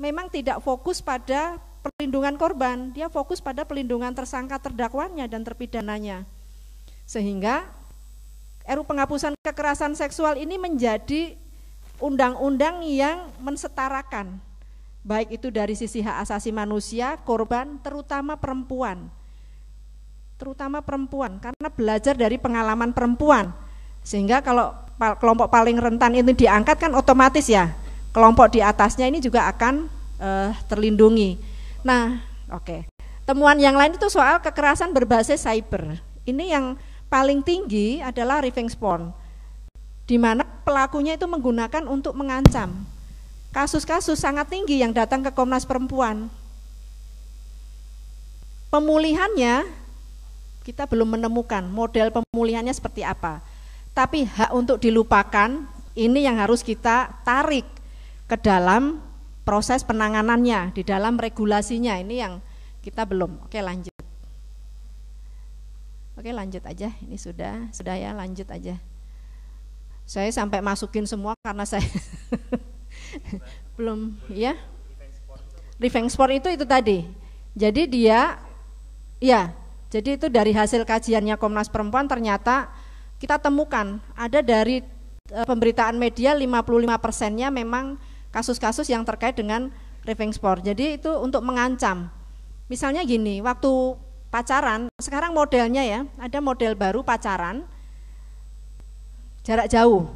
memang 0.00 0.32
tidak 0.32 0.64
fokus 0.64 1.04
pada 1.04 1.60
perlindungan 1.84 2.40
korban, 2.40 2.88
dia 2.96 3.12
fokus 3.12 3.44
pada 3.44 3.68
pelindungan 3.68 4.16
tersangka 4.16 4.56
terdakwanya 4.56 5.28
dan 5.28 5.44
terpidananya. 5.44 6.24
Sehingga 7.04 7.68
RU 8.64 8.88
penghapusan 8.88 9.36
kekerasan 9.44 9.92
seksual 9.92 10.40
ini 10.40 10.56
menjadi 10.56 11.36
undang-undang 12.00 12.80
yang 12.88 13.28
mensetarakan 13.36 14.40
baik 15.04 15.36
itu 15.36 15.52
dari 15.52 15.76
sisi 15.76 16.00
hak 16.00 16.24
asasi 16.24 16.48
manusia, 16.48 17.20
korban, 17.28 17.76
terutama 17.84 18.40
perempuan. 18.40 19.12
Terutama 20.40 20.80
perempuan 20.80 21.44
karena 21.44 21.68
belajar 21.68 22.16
dari 22.16 22.40
pengalaman 22.40 22.96
perempuan. 22.96 23.52
Sehingga 24.00 24.40
kalau 24.40 24.85
kelompok 24.96 25.52
paling 25.52 25.76
rentan 25.76 26.16
ini 26.16 26.32
diangkat 26.32 26.80
kan 26.80 26.92
otomatis 26.96 27.44
ya 27.46 27.72
kelompok 28.16 28.48
di 28.48 28.64
atasnya 28.64 29.12
ini 29.12 29.20
juga 29.20 29.44
akan 29.52 29.92
uh, 30.16 30.50
terlindungi. 30.72 31.36
Nah, 31.84 32.24
oke. 32.48 32.64
Okay. 32.64 32.80
Temuan 33.28 33.60
yang 33.60 33.76
lain 33.76 33.92
itu 33.92 34.08
soal 34.08 34.40
kekerasan 34.40 34.96
berbasis 34.96 35.44
cyber. 35.44 36.00
Ini 36.24 36.56
yang 36.56 36.80
paling 37.12 37.44
tinggi 37.44 38.00
adalah 38.00 38.40
revenge 38.40 38.72
porn, 38.78 39.12
di 40.08 40.16
mana 40.16 40.48
pelakunya 40.64 41.18
itu 41.18 41.28
menggunakan 41.28 41.84
untuk 41.84 42.16
mengancam. 42.16 42.88
Kasus-kasus 43.52 44.16
sangat 44.16 44.48
tinggi 44.48 44.80
yang 44.80 44.96
datang 44.96 45.20
ke 45.20 45.30
Komnas 45.34 45.68
Perempuan. 45.68 46.32
Pemulihannya 48.72 49.66
kita 50.64 50.88
belum 50.88 51.18
menemukan 51.18 51.66
model 51.68 52.10
pemulihannya 52.10 52.74
seperti 52.74 53.06
apa. 53.06 53.42
Tapi 53.96 54.28
hak 54.28 54.52
untuk 54.52 54.76
dilupakan 54.76 55.64
ini 55.96 56.28
yang 56.28 56.36
harus 56.36 56.60
kita 56.60 57.24
tarik 57.24 57.64
ke 58.28 58.36
dalam 58.36 59.00
proses 59.48 59.80
penanganannya, 59.80 60.76
di 60.76 60.84
dalam 60.84 61.16
regulasinya. 61.16 61.96
Ini 61.96 62.14
yang 62.20 62.44
kita 62.84 63.08
belum. 63.08 63.48
Oke, 63.48 63.56
lanjut. 63.64 63.96
Oke 66.16 66.32
lanjut 66.32 66.64
aja, 66.64 66.88
ini 67.04 67.20
sudah, 67.20 67.68
sudah 67.76 67.92
ya 67.92 68.16
lanjut 68.16 68.48
aja. 68.48 68.80
Saya 70.08 70.32
sampai 70.32 70.64
masukin 70.64 71.04
semua 71.04 71.36
karena 71.44 71.68
saya 71.68 71.84
belum 73.76 74.16
ya. 74.32 74.56
Revenge 75.76 76.16
sport 76.16 76.32
itu 76.32 76.48
itu 76.56 76.64
tadi. 76.64 77.04
Jadi 77.52 77.84
dia 77.84 78.40
Iya, 79.16 79.56
jadi 79.88 80.20
itu 80.20 80.28
dari 80.28 80.52
hasil 80.52 80.84
kajiannya 80.84 81.40
Komnas 81.40 81.72
Perempuan 81.72 82.04
ternyata 82.04 82.68
kita 83.16 83.40
temukan 83.40 83.96
ada 84.12 84.44
dari 84.44 84.84
e, 85.32 85.40
pemberitaan 85.48 85.96
media 85.96 86.36
55 86.36 87.00
persennya 87.00 87.48
memang 87.48 87.96
kasus-kasus 88.32 88.88
yang 88.92 89.02
terkait 89.08 89.36
dengan 89.36 89.72
raving 90.04 90.36
sport. 90.36 90.60
Jadi 90.62 91.00
itu 91.00 91.10
untuk 91.16 91.40
mengancam. 91.40 92.12
Misalnya 92.68 93.06
gini, 93.06 93.40
waktu 93.40 93.96
pacaran, 94.28 94.92
sekarang 95.00 95.32
modelnya 95.32 95.82
ya, 95.86 96.00
ada 96.20 96.38
model 96.42 96.76
baru 96.76 97.00
pacaran 97.00 97.64
jarak 99.46 99.70
jauh. 99.70 100.10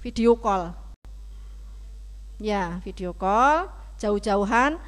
Video 0.00 0.38
call. 0.38 0.70
Ya, 2.38 2.78
video 2.86 3.10
call 3.10 3.68
jauh-jauhan. 3.98 4.78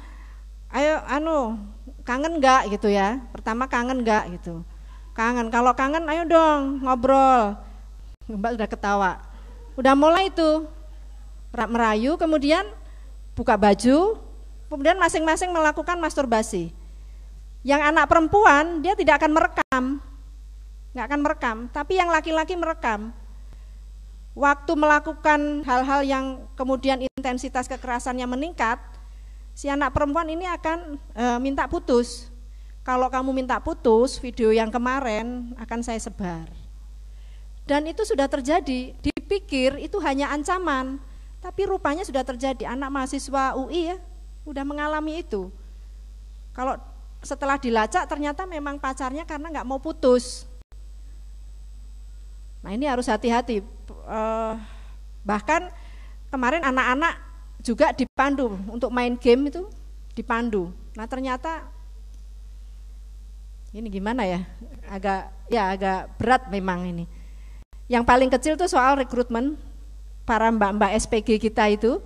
Ayo 0.69 1.01
anu, 1.09 1.59
kangen 2.05 2.39
enggak 2.39 2.69
gitu 2.71 2.87
ya. 2.87 3.19
Pertama 3.33 3.67
kangen 3.67 4.05
enggak 4.05 4.31
gitu. 4.39 4.63
Kangen. 5.19 5.51
Kalau 5.51 5.75
kangen 5.75 6.07
ayo 6.07 6.23
dong 6.23 6.79
ngobrol. 6.79 7.59
Mbak 8.31 8.55
udah 8.55 8.69
ketawa. 8.71 9.11
Udah 9.75 9.91
mulai 9.91 10.31
itu 10.31 10.63
merayu 11.51 12.15
kemudian 12.15 12.63
buka 13.35 13.59
baju, 13.59 14.15
kemudian 14.71 14.95
masing-masing 14.95 15.51
melakukan 15.51 15.99
masturbasi. 15.99 16.71
Yang 17.67 17.81
anak 17.91 18.07
perempuan 18.07 18.79
dia 18.79 18.95
tidak 18.95 19.19
akan 19.19 19.31
merekam, 19.35 19.83
nggak 20.95 21.05
akan 21.11 21.19
merekam, 21.19 21.57
tapi 21.75 21.99
yang 21.99 22.07
laki-laki 22.07 22.55
merekam. 22.55 23.11
Waktu 24.39 24.71
melakukan 24.71 25.67
hal-hal 25.67 26.01
yang 26.07 26.25
kemudian 26.55 27.03
intensitas 27.03 27.67
kekerasannya 27.67 28.23
meningkat, 28.23 28.79
si 29.51 29.67
anak 29.67 29.91
perempuan 29.91 30.31
ini 30.31 30.47
akan 30.47 30.95
e, 31.11 31.25
minta 31.43 31.67
putus. 31.67 32.28
Kalau 32.89 33.05
kamu 33.05 33.45
minta 33.45 33.53
putus, 33.61 34.17
video 34.17 34.49
yang 34.49 34.73
kemarin 34.73 35.53
akan 35.61 35.85
saya 35.85 36.01
sebar. 36.01 36.49
Dan 37.69 37.85
itu 37.85 38.01
sudah 38.01 38.25
terjadi, 38.25 38.97
dipikir 38.97 39.77
itu 39.77 40.01
hanya 40.01 40.33
ancaman, 40.33 40.97
tapi 41.37 41.69
rupanya 41.69 42.01
sudah 42.01 42.25
terjadi 42.25 42.65
anak 42.65 42.89
mahasiswa 42.89 43.53
UI 43.61 43.93
ya, 43.93 44.01
udah 44.41 44.65
mengalami 44.65 45.21
itu. 45.21 45.53
Kalau 46.49 46.81
setelah 47.21 47.61
dilacak 47.61 48.09
ternyata 48.09 48.49
memang 48.49 48.81
pacarnya 48.81 49.21
karena 49.21 49.53
nggak 49.53 49.69
mau 49.69 49.77
putus. 49.77 50.49
Nah 52.65 52.73
ini 52.73 52.89
harus 52.89 53.05
hati-hati. 53.05 53.61
Uh, 54.09 54.57
bahkan 55.21 55.69
kemarin 56.33 56.65
anak-anak 56.65 57.21
juga 57.61 57.93
dipandu 57.93 58.57
untuk 58.65 58.89
main 58.89 59.13
game 59.13 59.53
itu 59.53 59.69
dipandu. 60.17 60.73
Nah 60.97 61.05
ternyata 61.05 61.77
ini 63.73 63.87
gimana 63.89 64.25
ya? 64.25 64.41
Agak 64.89 65.29
ya 65.49 65.69
agak 65.73 66.17
berat 66.17 66.49
memang 66.49 66.89
ini. 66.89 67.05
Yang 67.89 68.03
paling 68.05 68.29
kecil 68.29 68.53
tuh 68.57 68.69
soal 68.69 68.97
rekrutmen 68.97 69.57
para 70.25 70.49
mbak-mbak 70.49 70.93
SPG 70.97 71.37
kita 71.37 71.69
itu. 71.69 72.01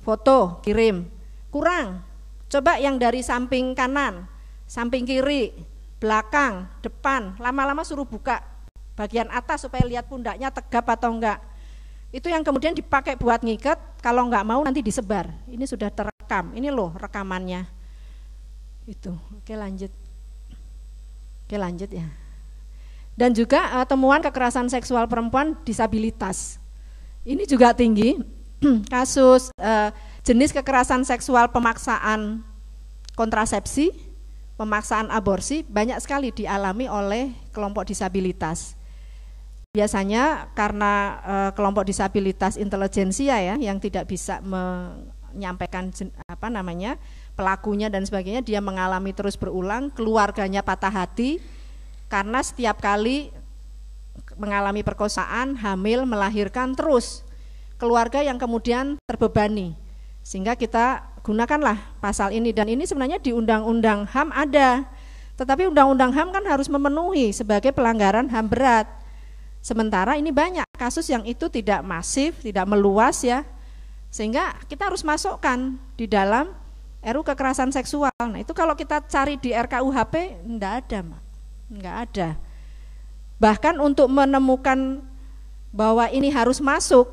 Foto 0.00 0.60
kirim. 0.64 1.08
Kurang. 1.52 2.00
Coba 2.48 2.76
yang 2.76 3.00
dari 3.00 3.24
samping 3.24 3.72
kanan 3.72 4.28
samping 4.72 5.04
kiri 5.04 5.52
belakang 6.00 6.64
depan. 6.80 7.36
Lama-lama 7.36 7.84
suruh 7.84 8.08
buka 8.08 8.40
bagian 8.96 9.28
atas 9.28 9.68
supaya 9.68 9.84
lihat 9.84 10.08
pundaknya 10.08 10.48
tegap 10.48 10.88
atau 10.88 11.12
enggak. 11.12 11.40
Itu 12.12 12.28
yang 12.28 12.44
kemudian 12.44 12.76
dipakai 12.76 13.16
buat 13.16 13.40
ngikat 13.40 14.00
kalau 14.00 14.28
enggak 14.28 14.44
mau 14.44 14.60
nanti 14.64 14.80
disebar. 14.80 15.28
Ini 15.48 15.64
sudah 15.68 15.92
terekam. 15.92 16.52
Ini 16.56 16.68
loh 16.72 16.92
rekamannya. 16.96 17.64
Itu. 18.88 19.16
Oke 19.38 19.56
lanjut 19.56 20.01
oke 21.52 21.60
lanjut 21.60 21.92
ya. 21.92 22.08
Dan 23.12 23.36
juga 23.36 23.68
uh, 23.76 23.84
temuan 23.84 24.24
kekerasan 24.24 24.72
seksual 24.72 25.04
perempuan 25.04 25.52
disabilitas. 25.68 26.56
Ini 27.28 27.44
juga 27.44 27.76
tinggi. 27.76 28.16
Kasus 28.92 29.52
uh, 29.60 29.92
jenis 30.24 30.56
kekerasan 30.56 31.04
seksual 31.04 31.52
pemaksaan 31.52 32.40
kontrasepsi, 33.12 33.92
pemaksaan 34.56 35.12
aborsi 35.12 35.60
banyak 35.68 36.00
sekali 36.00 36.32
dialami 36.32 36.88
oleh 36.88 37.36
kelompok 37.52 37.84
disabilitas. 37.84 38.80
Biasanya 39.76 40.48
karena 40.56 40.92
uh, 41.20 41.50
kelompok 41.52 41.84
disabilitas 41.84 42.56
intelijensia 42.56 43.36
ya 43.44 43.60
yang 43.60 43.76
tidak 43.76 44.08
bisa 44.08 44.40
menyampaikan 44.40 45.92
apa 46.24 46.48
namanya 46.48 46.96
pelakunya 47.32 47.88
dan 47.88 48.04
sebagainya 48.04 48.44
dia 48.44 48.60
mengalami 48.60 49.16
terus 49.16 49.36
berulang, 49.36 49.88
keluarganya 49.92 50.60
patah 50.60 50.92
hati 50.92 51.40
karena 52.12 52.44
setiap 52.44 52.80
kali 52.80 53.32
mengalami 54.36 54.84
perkosaan, 54.84 55.56
hamil, 55.56 56.04
melahirkan 56.04 56.76
terus 56.76 57.24
keluarga 57.80 58.20
yang 58.20 58.36
kemudian 58.36 59.00
terbebani. 59.08 59.74
Sehingga 60.22 60.54
kita 60.54 61.02
gunakanlah 61.26 61.98
pasal 61.98 62.30
ini 62.30 62.54
dan 62.54 62.70
ini 62.70 62.86
sebenarnya 62.86 63.18
di 63.18 63.34
Undang-Undang 63.34 64.06
HAM 64.12 64.28
ada. 64.30 64.86
Tetapi 65.34 65.66
Undang-Undang 65.72 66.12
HAM 66.14 66.28
kan 66.30 66.44
harus 66.46 66.70
memenuhi 66.70 67.34
sebagai 67.34 67.74
pelanggaran 67.74 68.30
HAM 68.30 68.46
berat. 68.46 68.86
Sementara 69.62 70.14
ini 70.18 70.30
banyak 70.30 70.66
kasus 70.74 71.10
yang 71.10 71.26
itu 71.26 71.50
tidak 71.50 71.82
masif, 71.82 72.38
tidak 72.42 72.66
meluas 72.70 73.22
ya. 73.22 73.42
Sehingga 74.12 74.58
kita 74.70 74.92
harus 74.92 75.02
masukkan 75.02 75.74
di 75.96 76.06
dalam 76.06 76.54
RU 77.02 77.26
kekerasan 77.26 77.74
seksual. 77.74 78.14
Nah, 78.22 78.38
itu 78.38 78.54
kalau 78.54 78.78
kita 78.78 79.02
cari 79.02 79.34
di 79.34 79.50
RKUHP 79.50 80.46
enggak 80.46 80.86
ada, 80.86 80.98
Mak. 81.02 81.22
Enggak 81.72 81.96
ada. 82.06 82.28
Bahkan 83.42 83.74
untuk 83.82 84.06
menemukan 84.06 85.02
bahwa 85.74 86.06
ini 86.14 86.30
harus 86.30 86.62
masuk, 86.62 87.10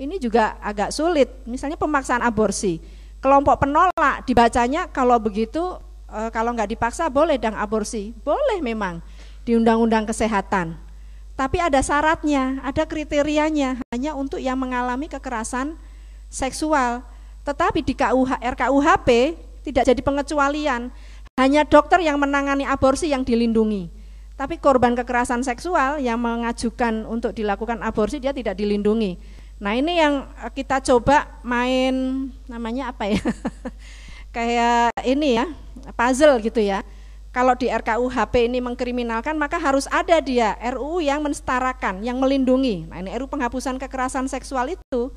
ini 0.00 0.16
juga 0.16 0.56
agak 0.64 0.88
sulit. 0.88 1.28
Misalnya 1.44 1.76
pemaksaan 1.76 2.24
aborsi, 2.24 2.80
kelompok 3.20 3.60
penolak 3.60 4.24
dibacanya 4.24 4.88
kalau 4.88 5.20
begitu 5.20 5.76
e, 6.08 6.32
kalau 6.32 6.56
nggak 6.56 6.72
dipaksa 6.72 7.12
boleh 7.12 7.36
dang 7.36 7.52
aborsi, 7.52 8.16
boleh 8.24 8.64
memang 8.64 9.04
di 9.44 9.52
undang-undang 9.52 10.08
kesehatan. 10.08 10.80
Tapi 11.36 11.60
ada 11.60 11.84
syaratnya, 11.84 12.60
ada 12.64 12.88
kriterianya 12.88 13.84
hanya 13.92 14.16
untuk 14.16 14.40
yang 14.40 14.56
mengalami 14.56 15.12
kekerasan 15.12 15.76
seksual. 16.32 17.04
Tetapi 17.44 17.80
di 17.80 17.94
KUH, 17.96 18.40
RKUHP 18.40 19.08
tidak 19.64 19.84
jadi 19.88 20.00
pengecualian, 20.00 20.92
hanya 21.40 21.62
dokter 21.64 22.00
yang 22.04 22.20
menangani 22.20 22.68
aborsi 22.68 23.08
yang 23.08 23.24
dilindungi. 23.24 23.88
Tapi 24.36 24.56
korban 24.56 24.96
kekerasan 24.96 25.44
seksual 25.44 26.00
yang 26.00 26.16
mengajukan 26.16 27.04
untuk 27.04 27.36
dilakukan 27.36 27.84
aborsi 27.84 28.20
dia 28.20 28.32
tidak 28.32 28.56
dilindungi. 28.56 29.20
Nah 29.60 29.76
ini 29.76 30.00
yang 30.00 30.24
kita 30.56 30.80
coba 30.80 31.28
main 31.44 32.28
namanya 32.48 32.88
apa 32.88 33.12
ya? 33.12 33.20
Kayak 34.36 34.96
ini 35.04 35.36
ya, 35.36 35.44
puzzle 35.92 36.40
gitu 36.40 36.64
ya. 36.64 36.80
Kalau 37.30 37.54
di 37.54 37.70
RKUHP 37.70 38.50
ini 38.50 38.58
mengkriminalkan 38.58 39.38
maka 39.38 39.60
harus 39.60 39.86
ada 39.92 40.18
dia 40.18 40.56
RUU 40.74 40.98
yang 41.04 41.22
mensetarakan, 41.22 42.02
yang 42.02 42.18
melindungi. 42.18 42.88
Nah 42.88 43.04
ini 43.04 43.12
RUU 43.14 43.28
penghapusan 43.30 43.78
kekerasan 43.78 44.26
seksual 44.26 44.72
itu 44.74 45.12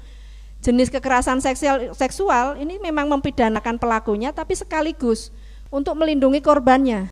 jenis 0.63 0.87
kekerasan 0.87 1.43
seksual, 1.43 1.91
seksual 1.91 2.55
ini 2.55 2.79
memang 2.79 3.05
mempidanakan 3.11 3.75
pelakunya 3.75 4.31
tapi 4.31 4.55
sekaligus 4.55 5.29
untuk 5.67 5.99
melindungi 5.99 6.39
korbannya. 6.39 7.11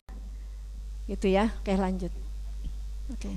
Gitu 1.05 1.35
ya. 1.35 1.51
Oke 1.59 1.75
lanjut. 1.75 2.11
Oke. 3.11 3.31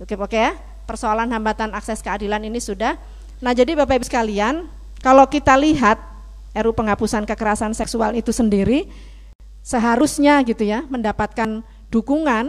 Oke 0.00 0.14
oke 0.16 0.38
ya. 0.40 0.56
Persoalan 0.88 1.28
hambatan 1.28 1.76
akses 1.76 2.00
keadilan 2.00 2.40
ini 2.40 2.58
sudah. 2.58 2.96
Nah 3.44 3.52
jadi 3.52 3.76
bapak 3.76 4.00
ibu 4.00 4.06
sekalian 4.08 4.64
kalau 5.04 5.28
kita 5.28 5.52
lihat 5.60 6.00
RU 6.56 6.72
penghapusan 6.72 7.28
kekerasan 7.28 7.76
seksual 7.76 8.16
itu 8.16 8.32
sendiri 8.32 8.88
seharusnya 9.60 10.40
gitu 10.48 10.64
ya 10.64 10.86
mendapatkan 10.88 11.60
dukungan 11.92 12.48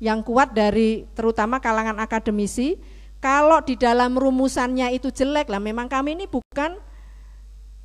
yang 0.00 0.24
kuat 0.24 0.56
dari 0.56 1.04
terutama 1.12 1.60
kalangan 1.60 2.00
akademisi 2.00 2.80
kalau 3.20 3.60
di 3.60 3.76
dalam 3.76 4.16
rumusannya 4.16 4.96
itu 4.96 5.12
jelek 5.12 5.52
lah 5.52 5.60
memang 5.60 5.86
kami 5.86 6.16
ini 6.16 6.26
bukan 6.26 6.80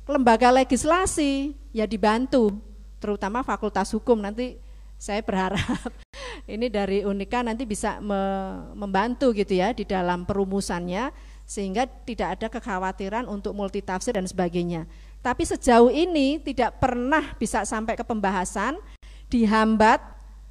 lembaga 0.08 0.48
legislasi 0.50 1.52
ya 1.76 1.84
dibantu 1.84 2.56
terutama 2.98 3.44
fakultas 3.44 3.92
hukum 3.92 4.18
nanti 4.18 4.56
saya 4.96 5.20
berharap 5.20 5.92
ini 6.52 6.72
dari 6.72 7.04
Unika 7.04 7.44
nanti 7.44 7.68
bisa 7.68 8.00
me 8.00 8.18
membantu 8.72 9.36
gitu 9.36 9.60
ya 9.60 9.76
di 9.76 9.84
dalam 9.84 10.24
perumusannya 10.24 11.12
sehingga 11.46 11.86
tidak 11.86 12.28
ada 12.40 12.46
kekhawatiran 12.50 13.30
untuk 13.30 13.54
multitafsir 13.54 14.18
dan 14.18 14.26
sebagainya. 14.26 14.88
Tapi 15.22 15.46
sejauh 15.46 15.94
ini 15.94 16.42
tidak 16.42 16.82
pernah 16.82 17.38
bisa 17.38 17.62
sampai 17.62 17.94
ke 17.94 18.02
pembahasan 18.02 18.74
dihambat 19.30 20.02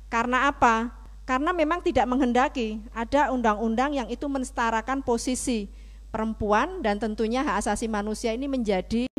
karena 0.08 0.48
apa? 0.48 1.05
Karena 1.26 1.50
memang 1.50 1.82
tidak 1.82 2.06
menghendaki 2.06 2.86
ada 2.94 3.34
undang-undang 3.34 3.98
yang 3.98 4.08
itu 4.14 4.30
mensetarakan 4.30 5.02
posisi 5.02 5.66
perempuan 6.14 6.86
dan 6.86 7.02
tentunya 7.02 7.42
hak 7.42 7.66
asasi 7.66 7.90
manusia 7.90 8.30
ini 8.32 8.46
menjadi 8.46 9.10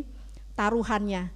taruhannya. 0.55 1.35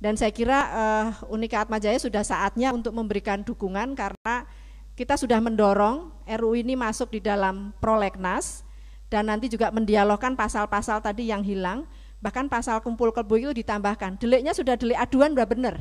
Dan 0.00 0.16
saya 0.16 0.32
kira 0.32 0.58
uh, 0.72 1.06
Unika 1.28 1.60
Atmajaya 1.60 2.00
sudah 2.00 2.24
saatnya 2.24 2.72
untuk 2.72 2.96
memberikan 2.96 3.44
dukungan 3.44 3.92
karena 3.92 4.48
kita 4.96 5.14
sudah 5.14 5.38
mendorong 5.38 6.10
RU 6.26 6.58
ini 6.58 6.74
masuk 6.74 7.14
di 7.14 7.20
dalam 7.22 7.76
prolegnas 7.78 8.66
dan 9.08 9.28
nanti 9.32 9.48
juga 9.48 9.72
mendialogkan 9.72 10.36
pasal-pasal 10.36 11.00
tadi 11.00 11.32
yang 11.32 11.40
hilang, 11.40 11.88
bahkan 12.20 12.44
pasal 12.46 12.84
kumpul 12.84 13.08
kebo 13.08 13.40
itu 13.40 13.50
ditambahkan. 13.56 14.20
Deliknya 14.20 14.52
sudah 14.52 14.76
delik 14.76 15.00
aduan 15.00 15.32
sudah 15.32 15.48
benar. 15.48 15.74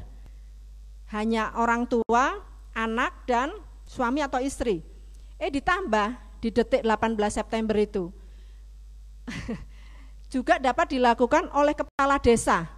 Hanya 1.12 1.52
orang 1.56 1.88
tua, 1.88 2.40
anak 2.78 3.26
dan 3.26 3.50
suami 3.90 4.22
atau 4.22 4.38
istri. 4.38 4.86
Eh 5.42 5.50
ditambah 5.50 6.14
di 6.38 6.54
detik 6.54 6.86
18 6.86 7.18
September 7.34 7.74
itu. 7.74 8.14
juga 10.34 10.60
dapat 10.62 10.94
dilakukan 10.94 11.50
oleh 11.56 11.74
kepala 11.74 12.20
desa 12.20 12.78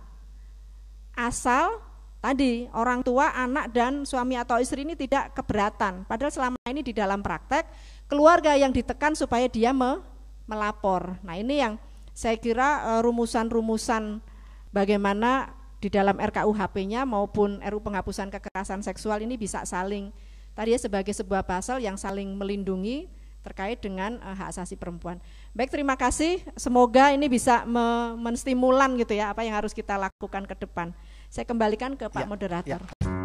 asal 1.20 1.84
tadi 2.24 2.72
orang 2.72 3.04
tua, 3.04 3.36
anak 3.36 3.76
dan 3.76 4.08
suami 4.08 4.40
atau 4.40 4.60
istri 4.64 4.88
ini 4.88 4.96
tidak 4.96 5.36
keberatan. 5.36 6.08
Padahal 6.08 6.32
selama 6.32 6.60
ini 6.72 6.80
di 6.80 6.96
dalam 6.96 7.20
praktek 7.20 7.68
keluarga 8.08 8.56
yang 8.56 8.72
ditekan 8.72 9.20
supaya 9.20 9.52
dia 9.52 9.76
me, 9.76 10.00
melapor. 10.48 11.20
Nah, 11.24 11.36
ini 11.36 11.60
yang 11.60 11.76
saya 12.16 12.40
kira 12.40 12.84
e, 12.84 12.92
rumusan-rumusan 13.04 14.24
bagaimana 14.72 15.56
di 15.80 15.88
dalam 15.88 16.20
RKUHP-nya 16.20 17.08
maupun 17.08 17.64
RU 17.64 17.80
penghapusan 17.80 18.28
kekerasan 18.28 18.84
seksual 18.84 19.24
ini 19.24 19.40
bisa 19.40 19.64
saling 19.64 20.12
tadi 20.52 20.76
ya 20.76 20.80
sebagai 20.80 21.16
sebuah 21.16 21.48
pasal 21.48 21.80
yang 21.80 21.96
saling 21.96 22.36
melindungi 22.36 23.08
terkait 23.40 23.80
dengan 23.80 24.20
uh, 24.20 24.36
hak 24.36 24.52
asasi 24.52 24.76
perempuan. 24.76 25.24
Baik, 25.56 25.72
terima 25.72 25.96
kasih. 25.96 26.44
Semoga 26.60 27.16
ini 27.16 27.32
bisa 27.32 27.64
me 27.64 28.20
menstimulan 28.20 28.92
gitu 29.00 29.16
ya 29.16 29.32
apa 29.32 29.48
yang 29.48 29.56
harus 29.56 29.72
kita 29.72 29.96
lakukan 29.96 30.44
ke 30.44 30.56
depan. 30.60 30.92
Saya 31.32 31.48
kembalikan 31.48 31.96
ke 31.96 32.12
Pak 32.12 32.24
ya, 32.24 32.28
Moderator. 32.28 32.82
Ya. 32.84 33.19